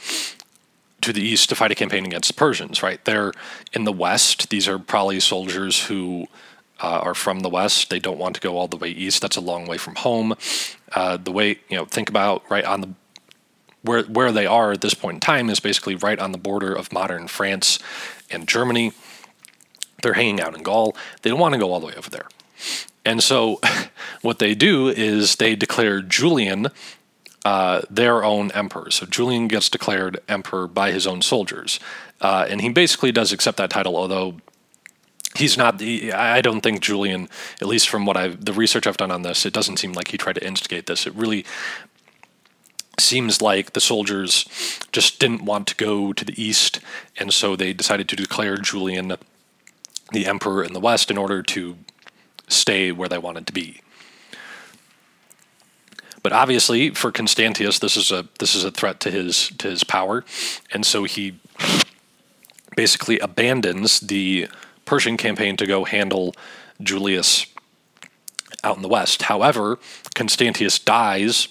to 1.02 1.14
the 1.14 1.22
east 1.22 1.50
to 1.50 1.56
fight 1.56 1.72
a 1.72 1.76
campaign 1.76 2.06
against 2.06 2.28
the 2.28 2.34
Persians, 2.34 2.84
right? 2.84 3.04
They're 3.06 3.34
in 3.74 3.84
the 3.86 3.92
west. 3.92 4.50
These 4.50 4.68
are 4.68 4.78
probably 4.78 5.20
soldiers 5.20 5.86
who 5.86 6.28
uh, 6.82 7.00
are 7.04 7.16
from 7.16 7.42
the 7.42 7.50
west. 7.50 7.90
They 7.90 8.00
don't 8.00 8.18
want 8.18 8.36
to 8.36 8.42
go 8.42 8.58
all 8.58 8.68
the 8.68 8.78
way 8.78 8.90
east. 8.90 9.22
That's 9.22 9.38
a 9.38 9.42
long 9.42 9.68
way 9.68 9.78
from 9.78 9.96
home. 9.96 10.36
Uh, 10.94 11.18
the 11.18 11.32
way, 11.32 11.60
you 11.70 11.78
know, 11.78 11.86
think 11.86 12.10
about 12.10 12.44
right 12.50 12.66
on 12.66 12.82
the 12.82 12.90
where 13.82 14.04
where 14.04 14.32
they 14.32 14.46
are 14.46 14.74
at 14.74 14.82
this 14.82 14.94
point 14.94 15.16
in 15.16 15.20
time 15.22 15.50
is 15.50 15.60
basically 15.60 15.96
right 15.96 16.20
on 16.20 16.32
the 16.32 16.38
border 16.38 16.74
of 16.74 16.92
modern 16.92 17.28
France 17.28 17.80
and 18.30 18.48
Germany. 18.48 18.92
They're 20.02 20.14
hanging 20.14 20.42
out 20.42 20.56
in 20.56 20.64
Gaul. 20.64 20.96
They 21.22 21.30
don't 21.30 21.40
want 21.40 21.54
to 21.54 21.60
go 21.60 21.72
all 21.72 21.80
the 21.80 21.88
way 21.88 21.96
over 21.96 22.10
there. 22.10 22.28
And 23.06 23.24
so 23.24 23.60
what 24.22 24.40
they 24.40 24.56
do 24.56 24.90
is 24.90 25.38
they 25.38 25.56
declare 25.56 26.02
Julian 26.02 26.68
uh, 27.46 27.82
their 27.90 28.24
own 28.24 28.52
emperor. 28.52 28.92
So 28.92 29.06
Julian 29.06 29.48
gets 29.48 29.70
declared 29.70 30.20
emperor 30.28 30.68
by 30.68 30.92
his 30.92 31.08
own 31.08 31.22
soldiers. 31.22 31.80
Uh, 32.20 32.46
and 32.50 32.60
he 32.62 32.70
basically 32.70 33.12
does 33.12 33.32
accept 33.32 33.58
that 33.58 33.70
title, 33.70 33.96
although 33.96 34.36
he's 35.36 35.58
not 35.58 35.78
the 35.78 36.12
i 36.14 36.42
don't 36.42 36.62
think 36.62 36.82
julian 36.82 37.30
at 37.62 37.68
least 37.68 37.88
from 37.88 38.06
what 38.06 38.18
i've 38.18 38.44
the 38.44 38.54
research 38.54 38.88
i've 38.88 38.98
done 38.98 39.12
on 39.12 39.22
this 39.22 39.46
it 39.46 39.54
doesn't 39.54 39.78
seem 39.78 39.94
like 39.94 40.10
he 40.10 40.18
tried 40.18 40.36
to 40.36 40.46
instigate 40.46 40.88
this. 40.88 41.06
It 41.06 41.14
really 41.14 41.46
seems 43.00 43.42
like 43.42 43.72
the 43.72 43.80
soldiers 43.80 44.46
just 44.92 45.20
didn't 45.20 45.46
want 45.46 45.68
to 45.68 45.76
go 45.76 46.12
to 46.12 46.26
the 46.26 46.42
east 46.42 46.82
and 47.18 47.34
so 47.34 47.56
they 47.56 47.72
decided 47.72 48.10
to 48.10 48.16
declare 48.16 48.58
julian 48.58 49.16
the 50.12 50.26
emperor 50.26 50.64
in 50.64 50.74
the 50.74 50.80
west 50.80 51.10
in 51.10 51.18
order 51.18 51.42
to 51.44 51.78
stay 52.48 52.92
where 52.92 53.08
they 53.08 53.18
wanted 53.18 53.48
to 53.48 53.54
be. 53.54 53.82
But 56.22 56.34
obviously, 56.34 56.90
for 56.90 57.12
Constantius, 57.12 57.80
this 57.80 57.96
is 57.96 58.12
a 58.12 58.28
this 58.40 58.54
is 58.54 58.66
a 58.66 58.72
threat 58.72 59.00
to 59.02 59.12
his 59.12 59.50
to 59.58 59.70
his 59.70 59.86
power, 59.86 60.26
and 60.72 60.86
so 60.86 61.06
he 61.06 61.40
basically 62.76 63.20
abandons 63.20 64.02
the 64.02 64.50
Persian 64.90 65.18
campaign 65.18 65.56
to 65.56 65.68
go 65.68 65.86
handle 65.86 66.34
Julius 66.82 67.46
out 68.64 68.76
in 68.76 68.82
the 68.82 68.88
west. 68.88 69.22
However, 69.22 69.78
Constantius 70.16 70.80
dies 70.80 71.50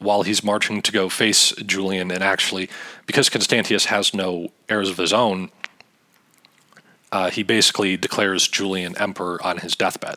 while 0.00 0.24
he's 0.24 0.42
marching 0.42 0.82
to 0.82 0.90
go 0.90 1.08
face 1.08 1.52
Julian, 1.64 2.10
and 2.10 2.24
actually, 2.24 2.68
because 3.06 3.30
Constantius 3.30 3.84
has 3.84 4.12
no 4.12 4.48
heirs 4.68 4.90
of 4.90 4.96
his 4.96 5.12
own, 5.12 5.52
uh, 7.12 7.30
he 7.30 7.44
basically 7.44 7.96
declares 7.96 8.48
Julian 8.48 8.98
emperor 8.98 9.40
on 9.44 9.58
his 9.58 9.76
deathbed. 9.76 10.16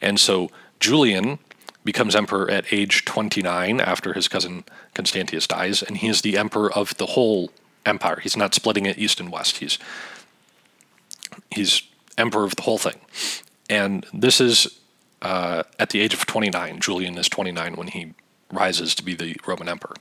And 0.00 0.18
so 0.18 0.50
Julian 0.80 1.38
becomes 1.84 2.16
emperor 2.16 2.50
at 2.50 2.72
age 2.72 3.04
29 3.04 3.80
after 3.80 4.12
his 4.12 4.26
cousin 4.26 4.64
Constantius 4.92 5.46
dies, 5.46 5.84
and 5.84 5.98
he 5.98 6.08
is 6.08 6.20
the 6.20 6.36
emperor 6.36 6.72
of 6.72 6.96
the 6.96 7.06
whole 7.06 7.52
empire. 7.86 8.18
He's 8.20 8.36
not 8.36 8.54
splitting 8.54 8.86
it 8.86 8.98
east 8.98 9.20
and 9.20 9.30
west. 9.30 9.58
He's 9.58 9.78
he's 11.50 11.82
emperor 12.16 12.44
of 12.44 12.56
the 12.56 12.62
whole 12.62 12.78
thing, 12.78 13.00
and 13.68 14.06
this 14.12 14.40
is 14.40 14.78
uh, 15.22 15.62
at 15.78 15.90
the 15.90 16.00
age 16.00 16.14
of 16.14 16.26
29. 16.26 16.80
Julian 16.80 17.18
is 17.18 17.28
29 17.28 17.76
when 17.76 17.88
he 17.88 18.14
rises 18.52 18.94
to 18.94 19.04
be 19.04 19.14
the 19.14 19.36
Roman 19.46 19.68
emperor. 19.68 19.94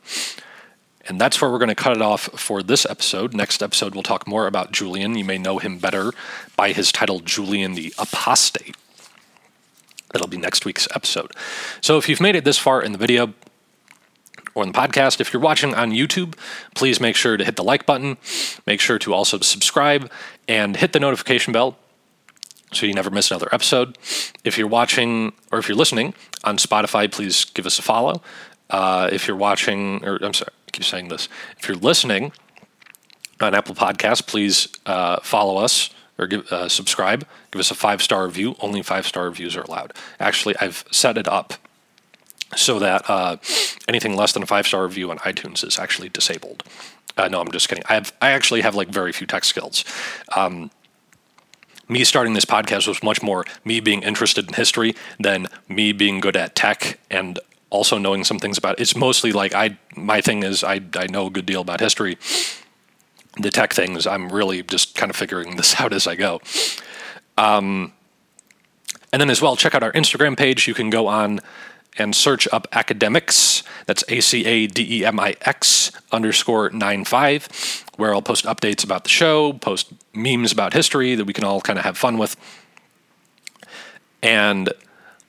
And 1.07 1.21
that's 1.21 1.41
where 1.41 1.49
we're 1.49 1.57
going 1.57 1.69
to 1.69 1.75
cut 1.75 1.95
it 1.95 2.01
off 2.01 2.23
for 2.39 2.61
this 2.61 2.85
episode. 2.85 3.33
Next 3.33 3.63
episode, 3.63 3.93
we'll 3.93 4.03
talk 4.03 4.27
more 4.27 4.45
about 4.45 4.73
Julian. 4.73 5.17
You 5.17 5.23
may 5.23 5.37
know 5.37 5.57
him 5.57 5.77
better 5.77 6.11
by 6.57 6.73
his 6.73 6.91
title, 6.91 7.21
Julian 7.21 7.73
the 7.73 7.93
Apostate. 7.97 8.75
That'll 10.11 10.27
be 10.27 10.37
next 10.37 10.65
week's 10.65 10.87
episode. 10.93 11.31
So 11.81 11.97
if 11.97 12.09
you've 12.09 12.21
made 12.21 12.35
it 12.35 12.43
this 12.43 12.57
far 12.57 12.81
in 12.81 12.91
the 12.91 12.97
video, 12.97 13.33
or 14.57 14.63
in 14.63 14.71
the 14.71 14.77
podcast. 14.77 15.21
If 15.21 15.31
you're 15.31 15.41
watching 15.41 15.75
on 15.75 15.91
YouTube, 15.91 16.33
please 16.73 16.99
make 16.99 17.15
sure 17.15 17.37
to 17.37 17.45
hit 17.45 17.57
the 17.57 17.63
like 17.63 17.85
button. 17.85 18.17
Make 18.65 18.81
sure 18.81 18.97
to 18.97 19.13
also 19.13 19.37
subscribe 19.39 20.11
and 20.47 20.75
hit 20.75 20.93
the 20.93 20.99
notification 20.99 21.53
bell 21.53 21.77
so 22.73 22.87
you 22.87 22.93
never 22.93 23.11
miss 23.11 23.29
another 23.29 23.49
episode. 23.51 23.99
If 24.43 24.57
you're 24.57 24.67
watching 24.67 25.33
or 25.51 25.59
if 25.59 25.69
you're 25.69 25.77
listening 25.77 26.15
on 26.43 26.57
Spotify, 26.57 27.09
please 27.09 27.45
give 27.45 27.67
us 27.67 27.77
a 27.77 27.83
follow. 27.83 28.23
Uh, 28.71 29.09
if 29.11 29.27
you're 29.27 29.37
watching, 29.37 30.03
or 30.03 30.17
I'm 30.23 30.33
sorry, 30.33 30.51
I 30.67 30.71
keep 30.71 30.83
saying 30.83 31.09
this. 31.09 31.29
If 31.59 31.67
you're 31.67 31.77
listening 31.77 32.31
on 33.39 33.53
Apple 33.53 33.75
Podcasts, 33.75 34.25
please 34.25 34.69
uh, 34.87 35.19
follow 35.21 35.57
us 35.57 35.91
or 36.17 36.25
give, 36.25 36.51
uh, 36.51 36.67
subscribe. 36.67 37.27
Give 37.51 37.59
us 37.59 37.69
a 37.69 37.75
five 37.75 38.01
star 38.01 38.25
review. 38.25 38.55
Only 38.59 38.81
five 38.81 39.05
star 39.05 39.25
reviews 39.25 39.55
are 39.55 39.61
allowed. 39.61 39.93
Actually, 40.19 40.55
I've 40.59 40.83
set 40.89 41.15
it 41.15 41.27
up 41.27 41.53
so 42.55 42.79
that 42.79 43.09
uh, 43.09 43.37
anything 43.87 44.15
less 44.15 44.33
than 44.33 44.43
a 44.43 44.45
five 44.45 44.67
star 44.67 44.83
review 44.83 45.11
on 45.11 45.17
iTunes 45.19 45.63
is 45.65 45.79
actually 45.79 46.09
disabled. 46.09 46.63
Uh, 47.17 47.27
no, 47.27 47.41
I'm 47.41 47.51
just 47.51 47.67
kidding. 47.67 47.83
I 47.89 47.95
have 47.95 48.13
I 48.21 48.31
actually 48.31 48.61
have 48.61 48.75
like 48.75 48.89
very 48.89 49.11
few 49.11 49.27
tech 49.27 49.43
skills. 49.43 49.83
Um, 50.35 50.71
me 51.89 52.03
starting 52.03 52.33
this 52.33 52.45
podcast 52.45 52.87
was 52.87 53.01
much 53.01 53.21
more 53.21 53.45
me 53.63 53.79
being 53.79 54.03
interested 54.03 54.47
in 54.47 54.53
history 54.53 54.95
than 55.19 55.47
me 55.69 55.93
being 55.93 56.19
good 56.19 56.35
at 56.35 56.55
tech 56.55 56.99
and 57.09 57.39
also 57.69 57.97
knowing 57.97 58.23
some 58.23 58.39
things 58.39 58.57
about 58.57 58.79
it. 58.79 58.81
It's 58.81 58.95
mostly 58.95 59.31
like 59.31 59.53
I 59.53 59.77
my 59.95 60.21
thing 60.21 60.43
is 60.43 60.63
I 60.63 60.81
I 60.95 61.07
know 61.07 61.27
a 61.27 61.29
good 61.29 61.45
deal 61.45 61.61
about 61.61 61.79
history 61.79 62.17
the 63.39 63.51
tech 63.51 63.73
things, 63.73 64.07
I'm 64.07 64.29
really 64.29 64.63
just 64.63 64.95
kind 64.95 65.09
of 65.09 65.15
figuring 65.15 65.55
this 65.57 65.79
out 65.79 65.93
as 65.93 66.07
I 66.07 66.15
go. 66.15 66.41
Um, 67.37 67.93
and 69.13 69.21
then 69.21 69.29
as 69.29 69.41
well, 69.41 69.55
check 69.55 69.73
out 69.73 69.83
our 69.83 69.91
Instagram 69.93 70.37
page. 70.37 70.67
You 70.67 70.73
can 70.73 70.89
go 70.89 71.07
on 71.07 71.39
and 71.97 72.15
search 72.15 72.47
up 72.51 72.67
academix. 72.71 73.63
That's 73.85 74.03
A 74.09 74.21
C 74.21 74.45
A 74.45 74.67
D 74.67 74.99
E 74.99 75.05
M 75.05 75.19
I 75.19 75.35
X 75.41 75.91
underscore 76.11 76.69
nine 76.69 77.05
five, 77.05 77.47
where 77.95 78.13
I'll 78.13 78.21
post 78.21 78.45
updates 78.45 78.83
about 78.83 79.03
the 79.03 79.09
show, 79.09 79.53
post 79.53 79.91
memes 80.13 80.51
about 80.51 80.73
history 80.73 81.15
that 81.15 81.25
we 81.25 81.33
can 81.33 81.43
all 81.43 81.61
kind 81.61 81.79
of 81.79 81.85
have 81.85 81.97
fun 81.97 82.17
with. 82.17 82.35
And 84.21 84.69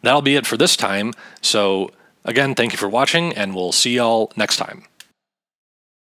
that'll 0.03 0.23
be 0.23 0.37
it 0.37 0.47
for 0.47 0.57
this 0.57 0.77
time. 0.77 1.13
So, 1.43 1.91
again, 2.25 2.55
thank 2.55 2.73
you 2.73 2.79
for 2.79 2.89
watching, 2.89 3.33
and 3.35 3.55
we'll 3.55 3.73
see 3.73 3.97
y'all 3.97 4.33
next 4.37 4.57
time. 4.57 4.85